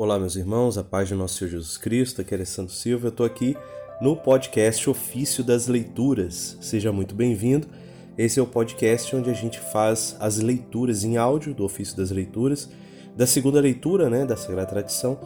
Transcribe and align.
Olá, 0.00 0.18
meus 0.18 0.34
irmãos, 0.34 0.78
a 0.78 0.82
paz 0.82 1.10
do 1.10 1.14
nosso 1.14 1.36
Senhor 1.36 1.50
Jesus 1.50 1.76
Cristo, 1.76 2.22
aqui 2.22 2.32
é 2.32 2.38
Alessandro 2.38 2.72
Silva, 2.72 3.08
eu 3.08 3.10
estou 3.10 3.26
aqui 3.26 3.54
no 4.00 4.16
podcast 4.16 4.88
Ofício 4.88 5.44
das 5.44 5.66
Leituras. 5.66 6.56
Seja 6.58 6.90
muito 6.90 7.14
bem-vindo. 7.14 7.68
Esse 8.16 8.40
é 8.40 8.42
o 8.42 8.46
podcast 8.46 9.14
onde 9.14 9.28
a 9.28 9.34
gente 9.34 9.60
faz 9.60 10.16
as 10.18 10.38
leituras 10.38 11.04
em 11.04 11.18
áudio 11.18 11.52
do 11.52 11.66
Ofício 11.66 11.94
das 11.98 12.10
Leituras, 12.10 12.70
da 13.14 13.26
segunda 13.26 13.60
leitura, 13.60 14.08
né, 14.08 14.24
da 14.24 14.38
Sagrada 14.38 14.70
Tradição, 14.70 15.20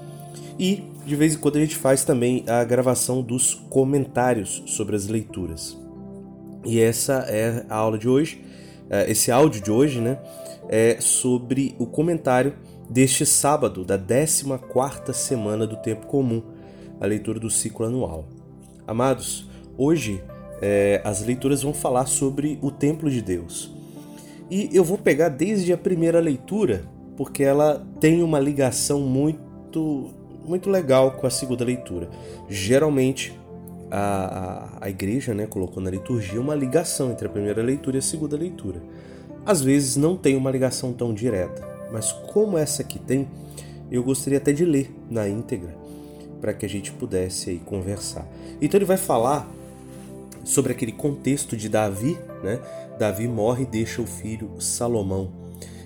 e 0.58 0.82
de 1.06 1.14
vez 1.14 1.34
em 1.34 1.38
quando 1.38 1.54
a 1.54 1.60
gente 1.60 1.76
faz 1.76 2.02
também 2.02 2.44
a 2.48 2.64
gravação 2.64 3.22
dos 3.22 3.54
comentários 3.70 4.60
sobre 4.66 4.96
as 4.96 5.06
leituras. 5.06 5.78
E 6.64 6.80
essa 6.80 7.24
é 7.28 7.64
a 7.68 7.76
aula 7.76 7.96
de 7.96 8.08
hoje, 8.08 8.44
é, 8.90 9.08
esse 9.08 9.30
áudio 9.30 9.62
de 9.62 9.70
hoje, 9.70 10.00
né, 10.00 10.18
é 10.68 10.96
sobre 11.00 11.76
o 11.78 11.86
comentário 11.86 12.54
deste 12.88 13.24
sábado 13.24 13.84
da 13.84 13.98
14ª 13.98 15.12
semana 15.12 15.66
do 15.66 15.76
tempo 15.76 16.06
comum, 16.06 16.42
a 17.00 17.06
leitura 17.06 17.40
do 17.40 17.50
ciclo 17.50 17.86
anual. 17.86 18.26
Amados, 18.86 19.48
hoje 19.76 20.22
é, 20.60 21.00
as 21.04 21.24
leituras 21.24 21.62
vão 21.62 21.74
falar 21.74 22.06
sobre 22.06 22.58
o 22.62 22.70
templo 22.70 23.10
de 23.10 23.20
Deus. 23.20 23.72
E 24.50 24.68
eu 24.72 24.84
vou 24.84 24.98
pegar 24.98 25.30
desde 25.30 25.72
a 25.72 25.78
primeira 25.78 26.20
leitura, 26.20 26.84
porque 27.16 27.42
ela 27.42 27.84
tem 28.00 28.22
uma 28.22 28.38
ligação 28.38 29.00
muito 29.00 30.10
muito 30.46 30.68
legal 30.68 31.12
com 31.12 31.26
a 31.26 31.30
segunda 31.30 31.64
leitura. 31.64 32.08
Geralmente 32.50 33.32
a, 33.90 34.78
a, 34.80 34.86
a 34.86 34.90
igreja 34.90 35.32
né, 35.32 35.46
colocou 35.46 35.82
na 35.82 35.90
liturgia 35.90 36.40
uma 36.40 36.54
ligação 36.54 37.10
entre 37.10 37.26
a 37.26 37.30
primeira 37.30 37.62
leitura 37.62 37.96
e 37.96 37.98
a 37.98 38.02
segunda 38.02 38.36
leitura. 38.36 38.82
Às 39.46 39.62
vezes 39.62 39.96
não 39.96 40.16
tem 40.16 40.36
uma 40.36 40.50
ligação 40.50 40.92
tão 40.92 41.14
direta, 41.14 41.66
mas 41.94 42.10
como 42.10 42.58
essa 42.58 42.82
aqui 42.82 42.98
tem, 42.98 43.28
eu 43.88 44.02
gostaria 44.02 44.38
até 44.38 44.52
de 44.52 44.64
ler 44.64 44.92
na 45.08 45.28
íntegra 45.28 45.72
para 46.40 46.52
que 46.52 46.66
a 46.66 46.68
gente 46.68 46.90
pudesse 46.90 47.50
aí 47.50 47.58
conversar. 47.60 48.26
Então 48.60 48.76
ele 48.76 48.84
vai 48.84 48.96
falar 48.96 49.48
sobre 50.42 50.72
aquele 50.72 50.90
contexto 50.90 51.56
de 51.56 51.68
Davi, 51.68 52.18
né? 52.42 52.58
Davi 52.98 53.28
morre 53.28 53.62
e 53.62 53.66
deixa 53.66 54.02
o 54.02 54.06
filho 54.06 54.50
Salomão. 54.58 55.30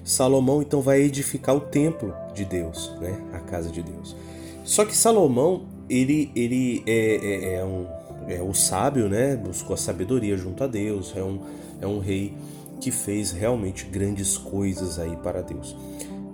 Salomão 0.03 0.63
então 0.63 0.81
vai 0.81 1.03
edificar 1.03 1.55
o 1.55 1.61
templo 1.61 2.15
de 2.35 2.47
Deus, 2.47 2.91
né? 3.03 3.21
A 3.35 3.41
casa 3.41 3.71
de 3.71 3.83
Deus. 3.83 4.17
Só 4.65 4.87
que 4.87 4.97
Salomão 4.97 5.67
ele 5.91 6.33
ele 6.35 6.83
é, 6.87 7.17
é, 7.17 7.55
é 7.57 7.65
um 7.67 7.87
é 8.27 8.41
o 8.41 8.55
sábio, 8.55 9.11
né? 9.11 9.37
Buscou 9.37 9.75
a 9.75 9.77
sabedoria 9.77 10.39
junto 10.39 10.65
a 10.65 10.67
Deus. 10.67 11.13
É 11.15 11.23
um 11.23 11.39
é 11.83 11.87
um 11.87 11.99
rei 11.99 12.33
que 12.81 12.91
fez 12.91 13.33
realmente 13.33 13.85
grandes 13.87 14.37
coisas 14.37 14.99
aí 14.99 15.17
para 15.17 15.43
Deus. 15.43 15.77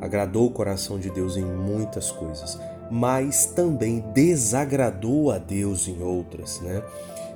Agradou 0.00 0.46
o 0.46 0.50
coração 0.50 0.98
de 0.98 1.10
Deus 1.10 1.36
em 1.36 1.44
muitas 1.44 2.10
coisas, 2.10 2.58
mas 2.90 3.46
também 3.46 4.04
desagradou 4.12 5.30
a 5.30 5.38
Deus 5.38 5.88
em 5.88 6.02
outras, 6.02 6.60
né? 6.60 6.82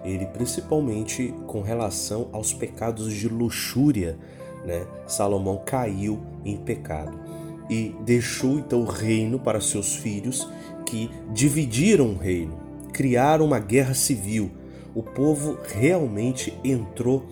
Ele 0.05 0.27
principalmente 0.27 1.34
com 1.47 1.61
relação 1.61 2.28
aos 2.33 2.53
pecados 2.53 3.12
de 3.12 3.28
luxúria, 3.28 4.19
né? 4.65 4.87
Salomão 5.06 5.62
caiu 5.65 6.20
em 6.45 6.56
pecado 6.56 7.19
e 7.70 7.95
deixou 8.05 8.59
então 8.59 8.81
o 8.83 8.87
reino 8.87 9.39
para 9.39 9.61
seus 9.61 9.97
filhos 9.97 10.48
que 10.87 11.11
dividiram 11.33 12.11
o 12.12 12.17
reino, 12.17 12.59
criaram 12.93 13.45
uma 13.45 13.59
guerra 13.59 13.95
civil. 13.95 14.50
O 14.95 15.03
povo 15.03 15.59
realmente 15.77 16.59
entrou 16.65 17.27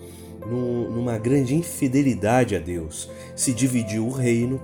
numa 0.45 1.17
grande 1.17 1.55
infidelidade 1.55 2.55
a 2.55 2.59
Deus. 2.59 3.09
Se 3.35 3.53
dividiu 3.53 4.05
o 4.05 4.11
reino, 4.11 4.61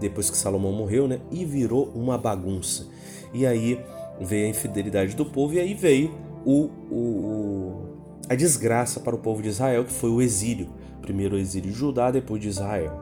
depois 0.00 0.30
que 0.30 0.36
Salomão 0.36 0.72
morreu, 0.72 1.08
né? 1.08 1.20
E 1.30 1.44
virou 1.44 1.90
uma 1.94 2.16
bagunça. 2.16 2.86
E 3.32 3.46
aí 3.46 3.80
veio 4.20 4.46
a 4.46 4.50
infidelidade 4.50 5.14
do 5.14 5.24
povo, 5.24 5.54
e 5.54 5.60
aí 5.60 5.74
veio 5.74 6.14
o, 6.44 6.70
o, 6.90 7.82
a 8.28 8.34
desgraça 8.34 9.00
para 9.00 9.14
o 9.14 9.18
povo 9.18 9.42
de 9.42 9.48
Israel, 9.48 9.84
que 9.84 9.92
foi 9.92 10.10
o 10.10 10.22
exílio. 10.22 10.68
Primeiro 11.02 11.36
o 11.36 11.38
exílio 11.38 11.70
de 11.70 11.76
Judá, 11.76 12.10
depois 12.10 12.40
de 12.40 12.48
Israel. 12.48 12.92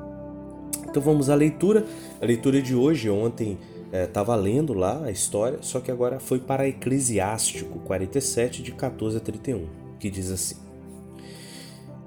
Então 0.88 1.02
vamos 1.02 1.28
à 1.28 1.34
leitura. 1.34 1.84
A 2.20 2.24
leitura 2.24 2.60
de 2.62 2.74
hoje, 2.74 3.10
ontem 3.10 3.58
estava 3.92 4.34
é, 4.34 4.36
lendo 4.36 4.74
lá 4.74 5.04
a 5.04 5.10
história, 5.10 5.58
só 5.62 5.80
que 5.80 5.91
agora 5.91 6.18
foi 6.18 6.38
para 6.38 6.68
Eclesiástico 6.68 7.78
47, 7.80 8.62
de 8.62 8.72
14 8.72 9.16
a 9.16 9.20
31, 9.20 9.66
que 9.98 10.10
diz 10.10 10.30
assim: 10.30 10.56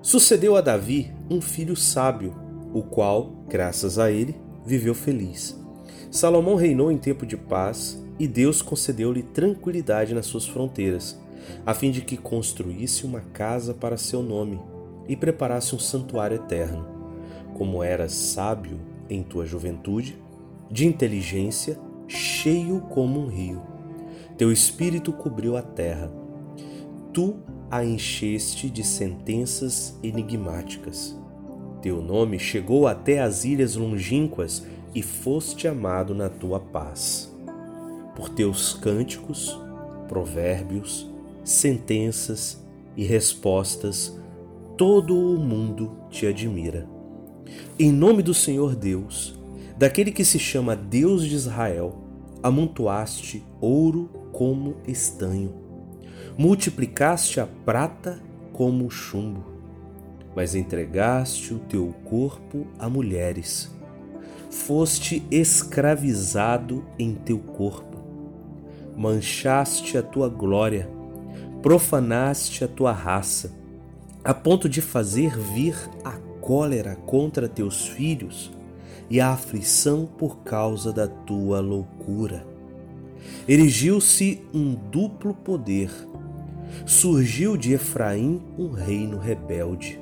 Sucedeu 0.02 0.56
a 0.56 0.62
Davi 0.62 1.12
um 1.30 1.42
filho 1.42 1.76
sábio, 1.76 2.34
o 2.74 2.82
qual, 2.82 3.32
graças 3.50 4.00
a 4.00 4.10
ele, 4.10 4.34
viveu 4.66 4.96
feliz. 4.96 5.60
Salomão 6.10 6.56
reinou 6.56 6.90
em 6.90 6.98
tempo 6.98 7.26
de 7.26 7.36
paz 7.36 8.02
e 8.18 8.26
Deus 8.26 8.62
concedeu-lhe 8.62 9.24
tranquilidade 9.24 10.14
nas 10.14 10.26
suas 10.26 10.48
fronteiras, 10.48 11.20
a 11.66 11.74
fim 11.74 11.92
de 11.92 12.02
que 12.02 12.16
construísse 12.16 13.06
uma 13.06 13.20
casa 13.20 13.74
para 13.74 13.98
seu 13.98 14.24
nome 14.24 14.60
e 15.06 15.18
preparasse 15.18 15.76
um 15.76 15.80
santuário 15.80 16.36
eterno. 16.36 16.88
Como 17.54 17.84
eras 17.84 18.14
sábio 18.14 18.80
em 19.10 19.22
tua 19.22 19.46
juventude, 19.46 20.18
de 20.72 20.88
inteligência, 20.88 21.78
cheio 22.08 22.80
como 22.90 23.20
um 23.20 23.28
rio. 23.28 23.62
Teu 24.38 24.50
espírito 24.50 25.12
cobriu 25.12 25.58
a 25.58 25.62
terra. 25.62 26.10
Tu 27.12 27.36
a 27.72 27.86
encheste 27.86 28.70
de 28.70 28.84
sentenças 28.84 29.96
enigmáticas. 30.02 31.16
Teu 31.82 32.02
nome 32.02 32.40
chegou 32.40 32.88
até 32.88 33.22
as 33.22 33.46
ilhas 33.46 33.76
longínquas 33.76 34.66
e 34.94 35.04
foste 35.04 35.68
amado 35.68 36.16
na 36.16 36.30
tua 36.30 36.60
paz. 36.60 37.32
Por 38.16 38.30
teus 38.30 38.74
cânticos, 38.74 39.58
provérbios, 40.08 41.08
sentenças 41.44 42.62
e 42.98 43.06
respostas, 43.06 44.18
todo 44.76 45.16
o 45.16 45.38
mundo 45.38 45.92
te 46.10 46.26
admira. 46.26 46.88
Em 47.78 47.92
nome 47.92 48.24
do 48.24 48.34
Senhor 48.34 48.76
Deus, 48.76 49.40
daquele 49.78 50.12
que 50.12 50.26
se 50.26 50.40
chama 50.40 50.76
Deus 50.76 51.24
de 51.24 51.36
Israel, 51.36 51.96
amontoaste 52.42 53.44
ouro 53.62 54.10
como 54.32 54.78
estanho 54.88 55.69
multiplicaste 56.40 57.42
a 57.42 57.46
prata 57.46 58.18
como 58.54 58.86
o 58.86 58.90
chumbo, 58.90 59.44
mas 60.34 60.56
entregaste 60.56 61.54
o 61.54 61.60
teu 61.60 61.94
corpo 62.06 62.66
a 62.80 62.90
mulheres. 62.90 63.70
Foste 64.50 65.22
escravizado 65.30 66.86
em 66.98 67.14
teu 67.14 67.40
corpo, 67.40 67.98
manchaste 68.96 69.98
a 69.98 70.02
tua 70.02 70.30
glória, 70.30 70.90
profanaste 71.62 72.64
a 72.64 72.70
tua 72.70 72.94
raça, 72.94 73.52
a 74.24 74.34
ponto 74.34 74.70
de 74.70 74.82
fazer 74.82 75.38
vir 75.38 75.76
a 76.06 76.14
cólera 76.40 76.96
contra 77.06 77.50
teus 77.50 77.86
filhos 77.86 78.50
e 79.10 79.20
a 79.20 79.32
aflição 79.34 80.06
por 80.06 80.38
causa 80.38 80.94
da 80.94 81.06
tua 81.06 81.60
loucura. 81.60 82.48
Erigiu-se 83.46 84.42
um 84.54 84.74
duplo 84.74 85.34
poder 85.34 85.92
surgiu 86.86 87.58
de 87.58 87.74
Efraim 87.74 88.42
um 88.58 88.70
reino 88.70 89.18
rebelde. 89.18 90.00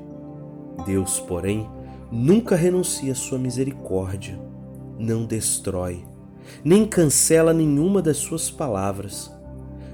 Deus, 0.85 1.19
porém, 1.19 1.69
nunca 2.11 2.55
renuncia 2.55 3.11
à 3.11 3.16
sua 3.16 3.38
misericórdia, 3.38 4.39
não 4.97 5.25
destrói, 5.25 6.06
nem 6.63 6.85
cancela 6.85 7.53
nenhuma 7.53 8.01
das 8.01 8.17
suas 8.17 8.50
palavras, 8.50 9.31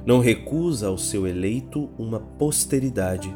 não 0.05 0.19
recusa 0.19 0.87
ao 0.87 0.97
seu 0.97 1.25
eleito 1.25 1.89
uma 1.97 2.19
posteridade 2.19 3.35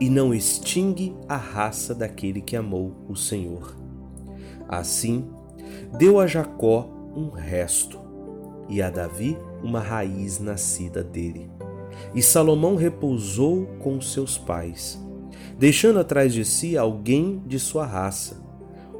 e 0.00 0.10
não 0.10 0.34
extingue 0.34 1.14
a 1.28 1.36
raça 1.36 1.94
daquele 1.94 2.40
que 2.40 2.56
amou 2.56 2.92
o 3.08 3.16
Senhor. 3.16 3.76
Assim, 4.68 5.24
deu 5.96 6.18
a 6.20 6.26
Jacó 6.26 6.88
um 7.14 7.30
resto 7.30 7.98
e 8.68 8.82
a 8.82 8.90
Davi 8.90 9.36
uma 9.62 9.80
raiz 9.80 10.38
nascida 10.38 11.02
dele. 11.02 11.50
E 12.14 12.22
Salomão 12.22 12.76
repousou 12.76 13.66
com 13.78 14.00
seus 14.00 14.36
pais, 14.36 15.02
deixando 15.58 15.98
atrás 15.98 16.34
de 16.34 16.44
si 16.44 16.76
alguém 16.76 17.42
de 17.46 17.58
sua 17.58 17.86
raça, 17.86 18.42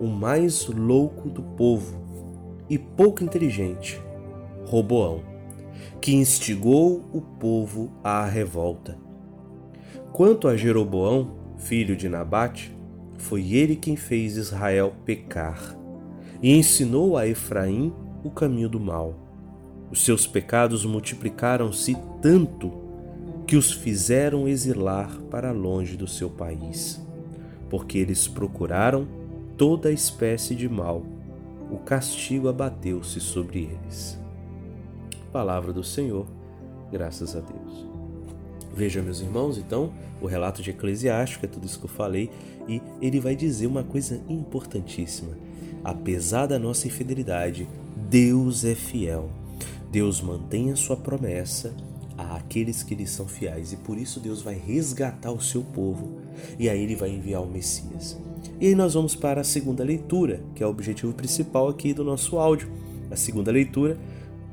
o 0.00 0.06
mais 0.06 0.66
louco 0.66 1.28
do 1.28 1.42
povo 1.42 2.00
e 2.68 2.78
pouco 2.78 3.22
inteligente, 3.22 4.00
Roboão, 4.66 5.22
que 6.00 6.14
instigou 6.14 7.04
o 7.12 7.20
povo 7.20 7.92
à 8.02 8.24
revolta. 8.24 8.98
Quanto 10.12 10.48
a 10.48 10.56
Jeroboão, 10.56 11.32
filho 11.58 11.96
de 11.96 12.08
Nabate, 12.08 12.76
foi 13.18 13.52
ele 13.52 13.76
quem 13.76 13.96
fez 13.96 14.36
Israel 14.36 14.94
pecar 15.04 15.78
e 16.42 16.52
ensinou 16.56 17.16
a 17.16 17.26
Efraim 17.26 17.92
o 18.24 18.30
caminho 18.30 18.68
do 18.68 18.80
mal. 18.80 19.14
Os 19.90 20.04
seus 20.04 20.26
pecados 20.26 20.84
multiplicaram-se 20.84 21.96
tanto 22.20 22.81
que 23.46 23.56
os 23.56 23.72
fizeram 23.72 24.48
exilar 24.48 25.20
para 25.30 25.52
longe 25.52 25.96
do 25.96 26.06
seu 26.06 26.30
país, 26.30 27.00
porque 27.68 27.98
eles 27.98 28.28
procuraram 28.28 29.06
toda 29.56 29.92
espécie 29.92 30.54
de 30.54 30.68
mal. 30.68 31.04
O 31.70 31.78
castigo 31.78 32.48
abateu-se 32.48 33.20
sobre 33.20 33.64
eles. 33.64 34.18
palavra 35.32 35.72
do 35.72 35.82
Senhor, 35.82 36.26
graças 36.90 37.34
a 37.34 37.40
Deus. 37.40 37.86
Veja, 38.74 39.02
meus 39.02 39.20
irmãos, 39.20 39.56
então, 39.58 39.92
o 40.20 40.26
relato 40.26 40.62
de 40.62 40.70
Eclesiástico, 40.70 41.44
é 41.44 41.48
tudo 41.48 41.66
isso 41.66 41.78
que 41.78 41.86
eu 41.86 41.90
falei, 41.90 42.30
e 42.68 42.80
ele 43.00 43.20
vai 43.20 43.34
dizer 43.34 43.66
uma 43.66 43.82
coisa 43.82 44.20
importantíssima. 44.28 45.36
Apesar 45.82 46.46
da 46.46 46.58
nossa 46.58 46.86
infidelidade, 46.86 47.66
Deus 48.08 48.64
é 48.64 48.74
fiel. 48.74 49.30
Deus 49.90 50.20
mantém 50.20 50.70
a 50.70 50.76
sua 50.76 50.96
promessa 50.96 51.74
àqueles 52.16 52.82
que 52.82 52.94
lhe 52.94 53.06
são 53.06 53.26
fiéis, 53.26 53.72
e 53.72 53.76
por 53.76 53.96
isso 53.98 54.20
Deus 54.20 54.42
vai 54.42 54.54
resgatar 54.54 55.32
o 55.32 55.40
seu 55.40 55.62
povo, 55.62 56.20
e 56.58 56.68
aí 56.68 56.82
ele 56.82 56.96
vai 56.96 57.10
enviar 57.10 57.42
o 57.42 57.46
Messias. 57.46 58.18
E 58.60 58.68
aí 58.68 58.74
nós 58.74 58.94
vamos 58.94 59.14
para 59.14 59.40
a 59.40 59.44
segunda 59.44 59.82
leitura, 59.82 60.42
que 60.54 60.62
é 60.62 60.66
o 60.66 60.70
objetivo 60.70 61.12
principal 61.12 61.68
aqui 61.68 61.92
do 61.92 62.04
nosso 62.04 62.38
áudio. 62.38 62.70
A 63.10 63.16
segunda 63.16 63.50
leitura 63.50 63.98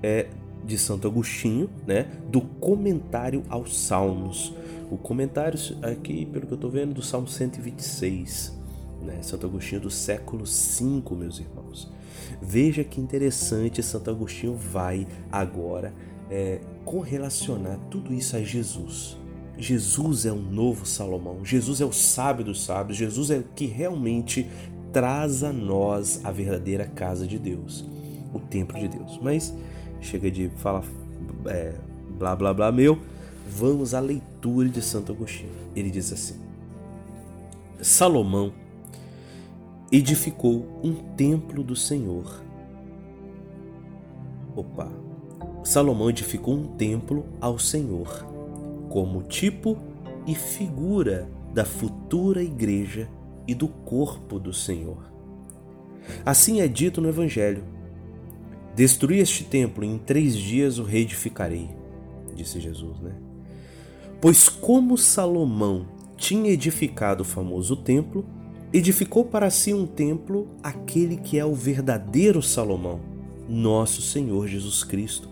é 0.01 0.27
de 0.63 0.77
Santo 0.77 1.07
Agostinho, 1.07 1.69
né, 1.87 2.07
do 2.29 2.41
comentário 2.41 3.43
aos 3.49 3.77
Salmos. 3.77 4.53
O 4.91 4.97
comentário 4.97 5.59
aqui, 5.81 6.25
pelo 6.25 6.47
que 6.47 6.53
eu 6.53 6.55
estou 6.55 6.69
vendo, 6.69 6.93
do 6.93 7.01
Salmo 7.01 7.27
126, 7.27 8.53
né, 9.01 9.19
Santo 9.21 9.45
Agostinho 9.45 9.81
do 9.81 9.91
século 9.91 10.43
V, 10.45 11.15
meus 11.15 11.39
irmãos. 11.39 11.89
Veja 12.41 12.83
que 12.83 12.99
interessante, 12.99 13.81
Santo 13.81 14.09
Agostinho 14.09 14.55
vai 14.55 15.07
agora 15.31 15.93
é, 16.29 16.61
correlacionar 16.85 17.79
tudo 17.89 18.13
isso 18.13 18.35
a 18.35 18.41
Jesus. 18.41 19.17
Jesus 19.57 20.25
é 20.25 20.31
um 20.31 20.41
novo 20.41 20.85
Salomão, 20.85 21.43
Jesus 21.43 21.81
é 21.81 21.85
o 21.85 21.91
sábio 21.91 22.45
dos 22.45 22.63
sábios, 22.63 22.97
Jesus 22.97 23.29
é 23.29 23.39
o 23.39 23.43
que 23.43 23.65
realmente 23.65 24.47
traz 24.93 25.43
a 25.43 25.51
nós 25.51 26.21
a 26.23 26.31
verdadeira 26.31 26.85
casa 26.85 27.27
de 27.27 27.37
Deus, 27.37 27.85
o 28.33 28.39
templo 28.39 28.79
de 28.79 28.87
Deus. 28.87 29.19
Mas 29.21 29.53
chega 29.99 30.31
de 30.31 30.49
falar 30.57 30.83
é, 31.47 31.75
blá 32.17 32.35
blá 32.35 32.53
blá 32.53 32.71
meu, 32.71 32.99
vamos 33.49 33.93
à 33.93 33.99
leitura 33.99 34.69
de 34.69 34.81
Santo 34.81 35.11
Agostinho. 35.11 35.51
Ele 35.75 35.91
diz 35.91 36.11
assim: 36.13 36.39
Salomão 37.81 38.53
edificou 39.91 40.65
um 40.83 40.93
templo 41.15 41.63
do 41.63 41.75
Senhor. 41.75 42.41
Opa! 44.55 44.98
Salomão 45.69 46.09
edificou 46.09 46.55
um 46.55 46.65
templo 46.65 47.27
ao 47.39 47.59
Senhor, 47.59 48.25
como 48.89 49.21
tipo 49.21 49.77
e 50.25 50.33
figura 50.33 51.29
da 51.53 51.63
futura 51.63 52.41
igreja 52.41 53.07
e 53.47 53.53
do 53.53 53.67
corpo 53.67 54.39
do 54.39 54.51
Senhor. 54.51 54.97
Assim 56.25 56.59
é 56.59 56.67
dito 56.67 56.99
no 56.99 57.07
Evangelho 57.07 57.63
Destruí 58.75 59.19
este 59.19 59.43
templo 59.43 59.83
e 59.83 59.87
em 59.87 59.99
três 59.99 60.35
dias 60.35 60.79
o 60.79 60.83
reedificarei, 60.83 61.69
disse 62.33 62.59
Jesus, 62.59 62.99
né? 62.99 63.11
Pois 64.19 64.49
como 64.49 64.97
Salomão 64.97 65.85
tinha 66.17 66.49
edificado 66.49 67.21
o 67.21 67.25
famoso 67.25 67.75
templo, 67.75 68.25
edificou 68.73 69.23
para 69.23 69.51
si 69.51 69.71
um 69.71 69.85
templo 69.85 70.47
aquele 70.63 71.15
que 71.15 71.37
é 71.37 71.45
o 71.45 71.53
verdadeiro 71.53 72.41
Salomão, 72.41 73.01
nosso 73.47 74.01
Senhor 74.01 74.47
Jesus 74.47 74.83
Cristo, 74.83 75.28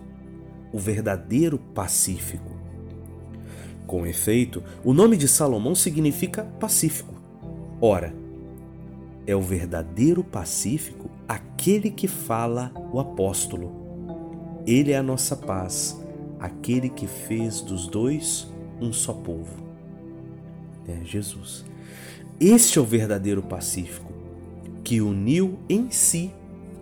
o 0.77 0.79
verdadeiro 0.79 1.57
pacífico. 1.57 2.55
Com 3.87 4.05
efeito, 4.05 4.63
o 4.83 4.93
nome 4.93 5.17
de 5.17 5.27
Salomão 5.27 5.73
significa 5.73 6.43
pacífico. 6.59 7.15
Ora, 7.81 8.13
é 9.25 9.35
o 9.35 9.41
verdadeiro 9.41 10.23
pacífico 10.23 11.09
aquele 11.27 11.89
que 11.89 12.07
fala 12.07 12.71
o 12.93 12.99
apóstolo. 12.99 13.71
Ele 14.67 14.91
é 14.91 14.97
a 14.97 15.01
nossa 15.01 15.35
paz, 15.35 15.99
aquele 16.39 16.89
que 16.89 17.07
fez 17.07 17.59
dos 17.59 17.87
dois 17.87 18.47
um 18.79 18.93
só 18.93 19.13
povo. 19.13 19.63
É 20.87 21.03
Jesus. 21.03 21.65
Este 22.39 22.77
é 22.77 22.81
o 22.83 22.85
verdadeiro 22.85 23.41
pacífico, 23.41 24.13
que 24.83 25.01
uniu 25.01 25.57
em 25.67 25.89
si 25.89 26.31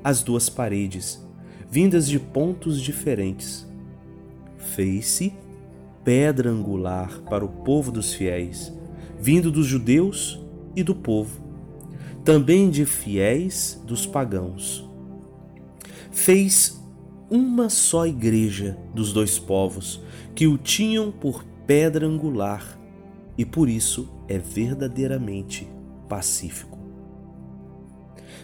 as 0.04 0.22
duas 0.22 0.50
paredes, 0.50 1.26
vindas 1.72 2.10
de 2.10 2.20
pontos 2.20 2.82
diferentes. 2.82 3.65
Fez-se 4.74 5.34
pedra 6.04 6.50
angular 6.50 7.22
para 7.22 7.44
o 7.44 7.50
povo 7.50 7.92
dos 7.92 8.14
fiéis, 8.14 8.72
vindo 9.20 9.52
dos 9.52 9.66
judeus 9.66 10.40
e 10.76 10.84
do 10.84 10.94
povo 10.94 11.46
também 12.26 12.72
de 12.72 12.86
fiéis 12.86 13.80
dos 13.86 14.08
pagãos. 14.08 14.84
Fez 16.12 16.84
uma 17.30 17.70
só 17.70 18.08
igreja 18.08 18.76
dos 18.96 19.14
dois 19.14 19.38
povos, 19.38 20.02
que 20.34 20.48
o 20.48 20.58
tinham 20.58 21.12
por 21.12 21.46
pedra 21.68 22.08
angular, 22.08 22.80
e 23.38 23.46
por 23.46 23.70
isso 23.70 24.10
é 24.28 24.40
verdadeiramente 24.40 25.68
pacífico. 26.10 26.80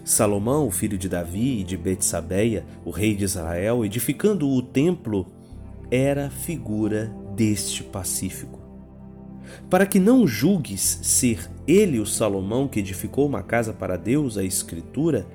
Salomão, 0.04 0.70
filho 0.70 0.98
de 0.98 1.10
Davi 1.10 1.62
e 1.62 1.64
de 1.64 1.76
Betsabeia, 1.76 2.66
o 2.86 2.92
rei 2.92 3.16
de 3.16 3.24
Israel, 3.24 3.84
edificando 3.84 4.48
o 4.48 4.62
templo, 4.62 5.26
era 5.92 6.30
figura 6.30 7.14
deste 7.36 7.84
pacífico 7.84 8.62
para 9.70 9.86
que 9.86 10.00
não 10.00 10.28
julgues 10.28 11.00
ser 11.02 11.50
ele 11.68 12.00
o 12.00 12.06
Salomão 12.06 12.68
que 12.68 12.80
edificou 12.80 13.26
uma 13.26 13.44
casa 13.44 13.74
para 13.74 13.98
Deus, 13.98 14.38
a 14.38 14.44
Escritura, 14.44 15.26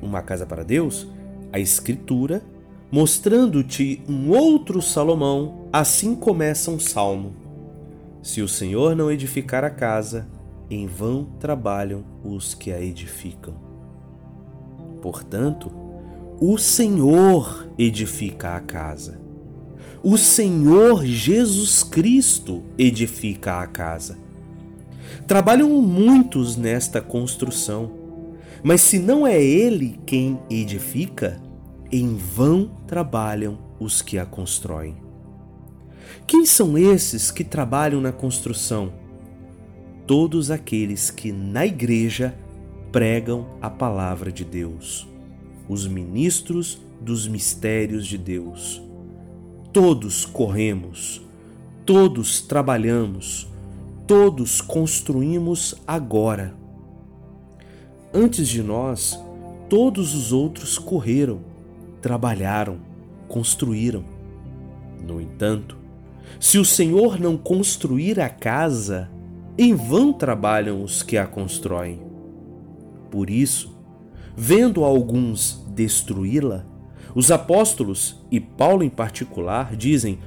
uma 0.00 0.22
casa 0.22 0.46
para 0.46 0.62
Deus, 0.62 1.06
a 1.52 1.58
Escritura, 1.58 2.42
mostrando-te 2.90 4.02
um 4.08 4.30
outro 4.30 4.82
Salomão, 4.82 5.68
assim 5.72 6.14
começa 6.14 6.70
um 6.70 6.78
salmo. 6.78 7.34
Se 8.22 8.42
o 8.42 8.48
Senhor 8.48 8.94
não 8.94 9.10
edificar 9.10 9.64
a 9.64 9.70
casa, 9.70 10.28
em 10.68 10.86
vão 10.86 11.24
trabalham 11.38 12.04
os 12.22 12.54
que 12.54 12.70
a 12.70 12.80
edificam. 12.80 13.54
Portanto, 15.00 15.72
o 16.40 16.56
Senhor 16.58 17.68
edifica 17.78 18.56
a 18.56 18.60
casa 18.60 19.20
o 20.02 20.16
Senhor 20.16 21.04
Jesus 21.04 21.82
Cristo 21.82 22.62
edifica 22.78 23.60
a 23.60 23.66
casa. 23.66 24.18
Trabalham 25.26 25.68
muitos 25.82 26.56
nesta 26.56 27.02
construção, 27.02 27.92
mas 28.62 28.80
se 28.80 28.98
não 28.98 29.26
é 29.26 29.42
Ele 29.42 30.00
quem 30.06 30.40
edifica, 30.48 31.38
em 31.92 32.16
vão 32.16 32.70
trabalham 32.86 33.58
os 33.78 34.00
que 34.00 34.18
a 34.18 34.24
constroem. 34.24 34.96
Quem 36.26 36.46
são 36.46 36.78
esses 36.78 37.30
que 37.30 37.44
trabalham 37.44 38.00
na 38.00 38.12
construção? 38.12 38.94
Todos 40.06 40.50
aqueles 40.50 41.10
que 41.10 41.30
na 41.30 41.66
igreja 41.66 42.34
pregam 42.90 43.46
a 43.60 43.68
palavra 43.68 44.32
de 44.32 44.44
Deus, 44.44 45.06
os 45.70 45.86
ministros 45.86 46.80
dos 47.00 47.26
mistérios 47.28 48.06
de 48.06 48.18
Deus 48.18 48.82
Todos 49.72 50.26
corremos, 50.26 51.22
todos 51.86 52.40
trabalhamos, 52.40 53.48
todos 54.04 54.60
construímos 54.60 55.76
agora. 55.86 56.56
Antes 58.12 58.48
de 58.48 58.64
nós, 58.64 59.16
todos 59.68 60.12
os 60.12 60.32
outros 60.32 60.76
correram, 60.76 61.38
trabalharam, 62.02 62.78
construíram. 63.28 64.02
No 65.06 65.20
entanto, 65.20 65.78
se 66.40 66.58
o 66.58 66.64
Senhor 66.64 67.20
não 67.20 67.36
construir 67.36 68.18
a 68.18 68.28
casa, 68.28 69.08
em 69.56 69.72
vão 69.72 70.12
trabalham 70.12 70.82
os 70.82 71.04
que 71.04 71.16
a 71.16 71.28
constroem. 71.28 72.02
Por 73.08 73.30
isso, 73.30 73.72
vendo 74.36 74.82
alguns 74.82 75.59
destruí-la, 75.80 76.66
os 77.14 77.30
apóstolos, 77.30 78.16
e 78.30 78.38
Paulo 78.38 78.84
em 78.84 78.90
particular, 78.90 79.74
dizem: 79.74 80.18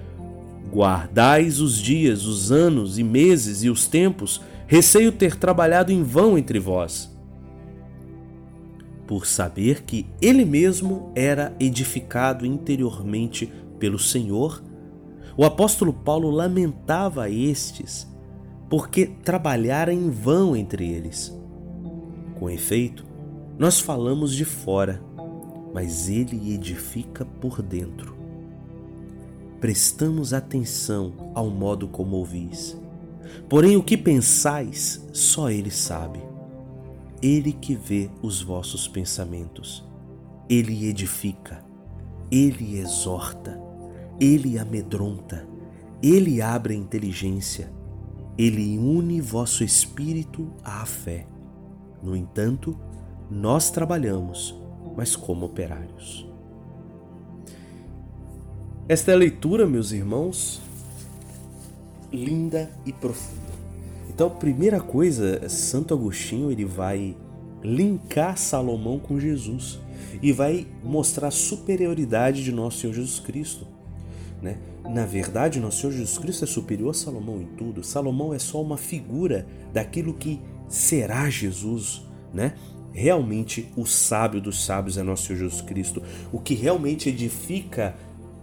Guardais 0.72 1.60
os 1.60 1.78
dias, 1.78 2.26
os 2.26 2.52
anos 2.52 2.98
e 2.98 3.04
meses 3.04 3.64
e 3.64 3.70
os 3.70 3.86
tempos, 3.86 4.42
receio 4.66 5.12
ter 5.12 5.36
trabalhado 5.36 5.92
em 5.92 6.02
vão 6.02 6.38
entre 6.38 6.60
vós. 6.60 7.12
Por 9.06 9.28
saber 9.28 9.84
que 9.84 10.08
ele 10.20 10.44
mesmo 10.44 11.12
era 11.16 11.56
edificado 11.60 12.46
interiormente 12.46 13.52
pelo 13.78 14.00
Senhor, 14.00 14.64
o 15.38 15.46
apóstolo 15.46 15.94
Paulo 15.94 16.32
lamentava 16.32 17.30
estes, 17.30 18.08
porque 18.70 19.06
trabalhara 19.06 19.94
em 19.94 20.10
vão 20.10 20.56
entre 20.56 20.90
eles. 20.90 21.38
Com 22.40 22.50
efeito, 22.50 23.06
nós 23.58 23.80
falamos 23.80 24.34
de 24.34 24.46
fora 24.46 25.12
mas 25.74 26.10
ele 26.10 26.53
edifica 26.53 27.25
por 27.25 27.62
dentro. 27.62 28.15
Prestamos 29.60 30.34
atenção 30.34 31.32
ao 31.34 31.50
modo 31.50 31.88
como 31.88 32.18
ouvis. 32.18 32.77
Porém, 33.50 33.75
o 33.75 33.84
que 33.84 33.98
pensais, 33.98 35.06
só 35.13 35.50
ele 35.50 35.72
sabe. 35.72 36.20
Ele 37.22 37.53
que 37.53 37.74
vê 37.74 38.10
os 38.22 38.42
vossos 38.42 38.88
pensamentos. 38.88 39.84
Ele 40.50 40.88
edifica. 40.88 41.63
ele 42.34 42.80
exorta, 42.80 43.62
ele 44.20 44.58
amedronta, 44.58 45.48
ele 46.01 46.42
abre 46.42 46.74
a 46.74 46.77
inteligência, 46.77 47.72
ele 48.36 48.80
une 48.80 49.22
vosso 49.22 49.63
espírito 49.63 50.50
à 50.63 50.84
fé. 50.84 51.27
No 52.01 52.15
entanto, 52.15 52.75
nós 53.30 53.70
trabalhamos, 53.70 54.60
mas 54.96 55.16
como 55.16 55.46
operários. 55.46 56.28
Esta 58.88 59.12
é 59.12 59.14
a 59.14 59.18
leitura, 59.18 59.66
meus 59.66 59.92
irmãos, 59.92 60.62
linda 62.12 62.70
e 62.86 62.92
profunda. 62.92 63.54
Então, 64.10 64.30
primeira 64.30 64.80
coisa, 64.80 65.48
Santo 65.50 65.94
Agostinho 65.94 66.52
ele 66.52 66.66
vai 66.66 67.16
linkar 67.64 68.38
Salomão 68.38 69.00
com 69.00 69.20
Jesus 69.20 69.80
e 70.22 70.32
vai 70.32 70.68
mostrar 70.84 71.30
a 71.30 71.32
superioridade 71.32 72.44
de 72.44 72.52
nosso 72.52 72.80
Senhor 72.80 72.94
Jesus 72.94 73.20
Cristo. 73.20 73.66
Né? 74.42 74.58
Na 74.88 75.06
verdade, 75.06 75.60
nosso 75.60 75.82
Senhor 75.82 75.94
Jesus 75.94 76.18
Cristo 76.18 76.44
é 76.44 76.48
superior 76.48 76.92
a 76.92 76.94
Salomão 76.94 77.42
em 77.42 77.48
tudo. 77.56 77.84
Salomão 77.84 78.34
é 78.34 78.40
só 78.40 78.62
uma 78.62 78.78
figura 78.78 79.48
daquilo 79.72 80.14
que 80.14 80.40
será 80.68 81.30
Jesus, 81.30 82.06
né? 82.34 82.54
Realmente 82.94 83.68
o 83.76 83.86
sábio 83.86 84.40
dos 84.40 84.64
sábios 84.64 84.98
é 84.98 85.04
nosso 85.04 85.26
Senhor 85.26 85.40
Jesus 85.40 85.62
Cristo. 85.62 86.02
O 86.32 86.40
que 86.40 86.54
realmente 86.54 87.10
edifica 87.10 87.96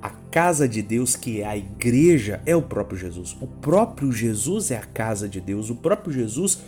a 0.03 0.11
casa 0.11 0.69
de 0.69 0.83
Deus, 0.83 1.15
que 1.15 1.41
é 1.41 1.47
a 1.47 1.57
igreja, 1.57 2.41
é 2.45 2.57
o 2.57 2.63
próprio 2.63 2.99
Jesus. 2.99 3.37
O 3.41 3.47
próprio 3.47 4.11
Jesus 4.11 4.71
é 4.71 4.77
a 4.77 4.85
casa 4.85 5.29
de 5.29 5.41
Deus. 5.41 5.71
O 5.71 5.77
próprio 5.77 6.13
Jesus 6.13 6.59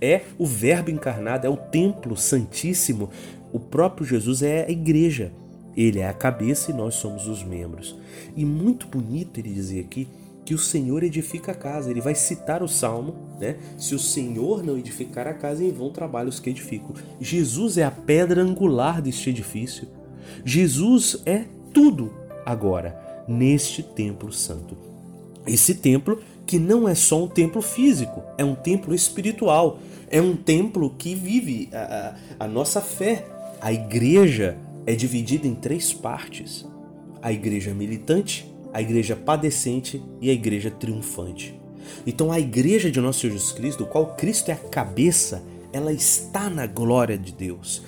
é 0.00 0.22
o 0.38 0.46
Verbo 0.46 0.90
encarnado, 0.90 1.46
é 1.46 1.50
o 1.50 1.56
templo 1.56 2.16
santíssimo. 2.16 3.10
O 3.52 3.58
próprio 3.58 4.06
Jesus 4.06 4.42
é 4.42 4.66
a 4.66 4.70
igreja. 4.70 5.32
Ele 5.76 6.00
é 6.00 6.08
a 6.08 6.12
cabeça 6.12 6.70
e 6.70 6.74
nós 6.74 6.94
somos 6.96 7.26
os 7.26 7.42
membros. 7.42 7.96
E 8.36 8.44
muito 8.44 8.86
bonito 8.86 9.38
ele 9.38 9.52
dizer 9.52 9.80
aqui 9.80 10.06
que 10.50 10.54
o 10.54 10.58
Senhor 10.58 11.04
edifica 11.04 11.52
a 11.52 11.54
casa. 11.54 11.92
Ele 11.92 12.00
vai 12.00 12.16
citar 12.16 12.60
o 12.60 12.66
salmo, 12.66 13.14
né? 13.38 13.54
Se 13.78 13.94
o 13.94 14.00
Senhor 14.00 14.64
não 14.64 14.76
edificar 14.76 15.28
a 15.28 15.32
casa, 15.32 15.62
em 15.62 15.70
vão 15.70 15.92
trabalhos 15.92 16.40
que 16.40 16.50
edifico. 16.50 16.92
Jesus 17.20 17.78
é 17.78 17.84
a 17.84 17.90
pedra 17.92 18.42
angular 18.42 19.00
deste 19.00 19.30
edifício. 19.30 19.86
Jesus 20.44 21.22
é 21.24 21.44
tudo 21.72 22.12
agora 22.44 23.00
neste 23.28 23.80
templo 23.80 24.32
santo. 24.32 24.76
Esse 25.46 25.76
templo 25.76 26.20
que 26.44 26.58
não 26.58 26.88
é 26.88 26.96
só 26.96 27.22
um 27.22 27.28
templo 27.28 27.62
físico, 27.62 28.20
é 28.36 28.44
um 28.44 28.56
templo 28.56 28.92
espiritual, 28.92 29.78
é 30.10 30.20
um 30.20 30.34
templo 30.34 30.90
que 30.98 31.14
vive 31.14 31.68
a, 31.72 32.16
a, 32.40 32.44
a 32.44 32.48
nossa 32.48 32.80
fé. 32.80 33.24
A 33.60 33.72
igreja 33.72 34.58
é 34.84 34.96
dividida 34.96 35.46
em 35.46 35.54
três 35.54 35.92
partes: 35.92 36.66
a 37.22 37.32
igreja 37.32 37.72
militante, 37.72 38.50
a 38.72 38.80
igreja 38.80 39.16
padecente 39.16 40.02
e 40.20 40.30
a 40.30 40.32
igreja 40.32 40.70
triunfante. 40.70 41.58
Então, 42.06 42.30
a 42.30 42.38
igreja 42.38 42.90
de 42.90 43.00
nosso 43.00 43.20
Jesus 43.20 43.52
Cristo, 43.52 43.84
do 43.84 43.86
qual 43.86 44.14
Cristo 44.14 44.50
é 44.50 44.52
a 44.52 44.56
cabeça, 44.56 45.42
ela 45.72 45.92
está 45.92 46.48
na 46.48 46.66
glória 46.66 47.18
de 47.18 47.32
Deus. 47.32 47.82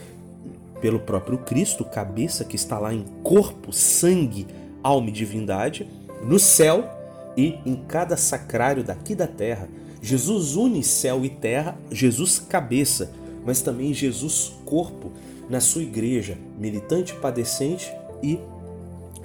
Pelo 0.80 0.98
próprio 0.98 1.38
Cristo, 1.38 1.84
cabeça 1.84 2.44
que 2.44 2.56
está 2.56 2.78
lá 2.78 2.92
em 2.92 3.04
corpo, 3.22 3.72
sangue, 3.72 4.46
alma 4.82 5.08
e 5.08 5.12
divindade, 5.12 5.86
no 6.24 6.38
céu 6.38 6.88
e 7.36 7.58
em 7.64 7.76
cada 7.76 8.16
sacrário 8.16 8.82
daqui 8.82 9.14
da 9.14 9.26
terra. 9.26 9.68
Jesus 10.00 10.56
une 10.56 10.82
céu 10.82 11.24
e 11.24 11.28
terra, 11.28 11.76
Jesus 11.90 12.40
cabeça, 12.40 13.12
mas 13.44 13.62
também 13.62 13.94
Jesus 13.94 14.52
corpo 14.64 15.12
na 15.48 15.60
sua 15.60 15.82
igreja, 15.82 16.36
militante, 16.58 17.14
padecente 17.14 17.92
e 18.22 18.38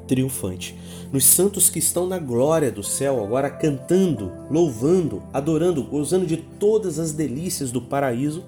triunfante. 0.08 0.76
Nos 1.12 1.26
santos 1.26 1.70
que 1.70 1.80
estão 1.80 2.08
na 2.08 2.18
glória 2.18 2.72
do 2.72 2.84
céu, 2.84 3.24
agora 3.24 3.50
cantando, 3.50 4.32
louvando, 4.50 5.22
adorando, 5.34 5.84
gozando 5.84 6.26
de 6.26 6.38
todas 6.38 7.00
as 7.00 7.12
delícias 7.12 7.72
do 7.72 7.82
paraíso, 7.82 8.44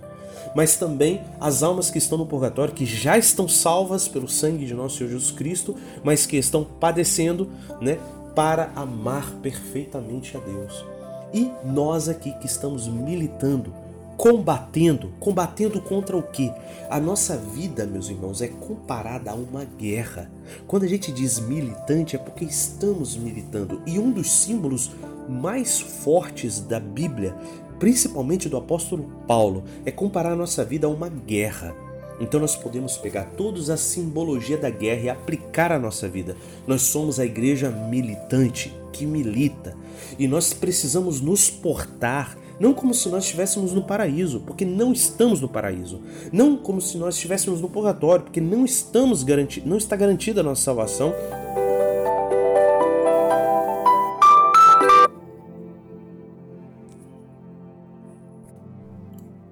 mas 0.56 0.78
também 0.78 1.22
as 1.40 1.62
almas 1.64 1.90
que 1.92 1.98
estão 1.98 2.18
no 2.18 2.26
purgatório, 2.26 2.74
que 2.74 2.86
já 2.86 3.18
estão 3.18 3.48
salvas 3.48 4.08
pelo 4.08 4.28
sangue 4.28 4.66
de 4.66 4.74
nosso 4.74 4.98
Senhor 4.98 5.12
Jesus 5.12 5.32
Cristo, 5.32 5.76
mas 6.04 6.26
que 6.26 6.38
estão 6.38 6.64
padecendo, 6.64 7.50
né, 7.80 8.00
para 8.36 8.72
amar 8.76 9.32
perfeitamente 9.42 10.36
a 10.38 10.40
Deus. 10.40 10.86
E 11.34 11.52
nós 11.64 12.10
aqui 12.10 12.32
que 12.40 12.48
estamos 12.48 12.88
militando, 12.88 13.74
combatendo, 14.20 15.14
combatendo 15.18 15.80
contra 15.80 16.18
o 16.18 16.22
que? 16.22 16.52
A 16.90 17.00
nossa 17.00 17.38
vida, 17.38 17.86
meus 17.86 18.10
irmãos, 18.10 18.42
é 18.42 18.50
comparada 18.50 19.32
a 19.32 19.34
uma 19.34 19.64
guerra. 19.64 20.30
Quando 20.68 20.84
a 20.84 20.90
gente 20.90 21.10
diz 21.10 21.40
militante 21.40 22.18
é 22.18 22.20
porque 22.20 22.44
estamos 22.44 23.16
militando. 23.16 23.82
E 23.88 23.98
um 23.98 24.12
dos 24.12 24.30
símbolos 24.30 24.92
mais 25.30 25.80
fortes 25.80 26.60
da 26.60 26.82
Bíblia, 26.82 27.34
principalmente 27.80 28.50
do 28.50 28.58
apóstolo 28.58 29.10
Paulo, 29.26 29.64
é 29.86 29.92
comparar 29.92 30.34
a 30.34 30.36
nossa 30.36 30.66
vida 30.66 30.86
a 30.86 30.90
uma 30.90 31.08
guerra. 31.08 31.74
Então 32.20 32.42
nós 32.42 32.58
podemos 32.58 32.98
pegar 32.98 33.24
toda 33.38 33.74
a 33.74 33.78
simbologia 33.78 34.58
da 34.58 34.70
guerra 34.70 35.02
e 35.02 35.10
aplicar 35.10 35.72
à 35.72 35.80
nossa 35.80 36.10
vida. 36.10 36.36
Nós 36.68 36.82
somos 36.82 37.22
a 37.22 37.26
igreja 37.26 37.70
militante 37.70 38.76
que 38.92 39.06
milita 39.06 39.78
e 40.18 40.28
nós 40.28 40.54
precisamos 40.54 41.22
nos 41.22 41.50
portar 41.50 42.38
não 42.60 42.74
como 42.74 42.94
se 42.94 43.08
nós 43.10 43.24
estivéssemos 43.24 43.72
no 43.72 43.82
paraíso, 43.82 44.42
porque 44.42 44.66
não 44.66 44.92
estamos 44.92 45.40
no 45.40 45.48
paraíso. 45.48 46.02
Não 46.32 46.58
como 46.58 46.82
se 46.82 46.98
nós 46.98 47.16
estivéssemos 47.16 47.62
no 47.62 47.70
purgatório, 47.70 48.26
porque 48.26 48.42
não 48.42 48.66
estamos 48.66 49.24
garanti 49.24 49.62
não 49.66 49.78
está 49.78 49.96
garantida 49.96 50.42
a 50.42 50.44
nossa 50.44 50.64
salvação. 50.64 51.14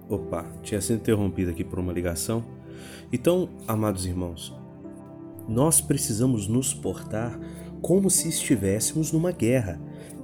Opa, 0.09 0.45
tinha 0.61 0.81
sido 0.81 0.97
interrompido 0.97 1.51
aqui 1.51 1.63
por 1.63 1.79
uma 1.79 1.93
ligação. 1.93 2.43
Então, 3.11 3.49
amados 3.67 4.05
irmãos, 4.05 4.53
nós 5.47 5.79
precisamos 5.79 6.47
nos 6.47 6.73
portar 6.73 7.39
como 7.81 8.09
se 8.09 8.27
estivéssemos 8.27 9.11
numa 9.11 9.31
guerra. 9.31 9.79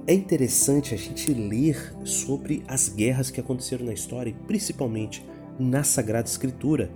É 0.06 0.12
interessante 0.12 0.92
a 0.92 0.98
gente 0.98 1.32
ler 1.32 1.94
sobre 2.04 2.62
as 2.68 2.90
guerras 2.90 3.30
que 3.30 3.40
aconteceram 3.40 3.86
na 3.86 3.92
história, 3.92 4.34
principalmente 4.46 5.24
na 5.58 5.82
Sagrada 5.82 6.28
Escritura. 6.28 6.90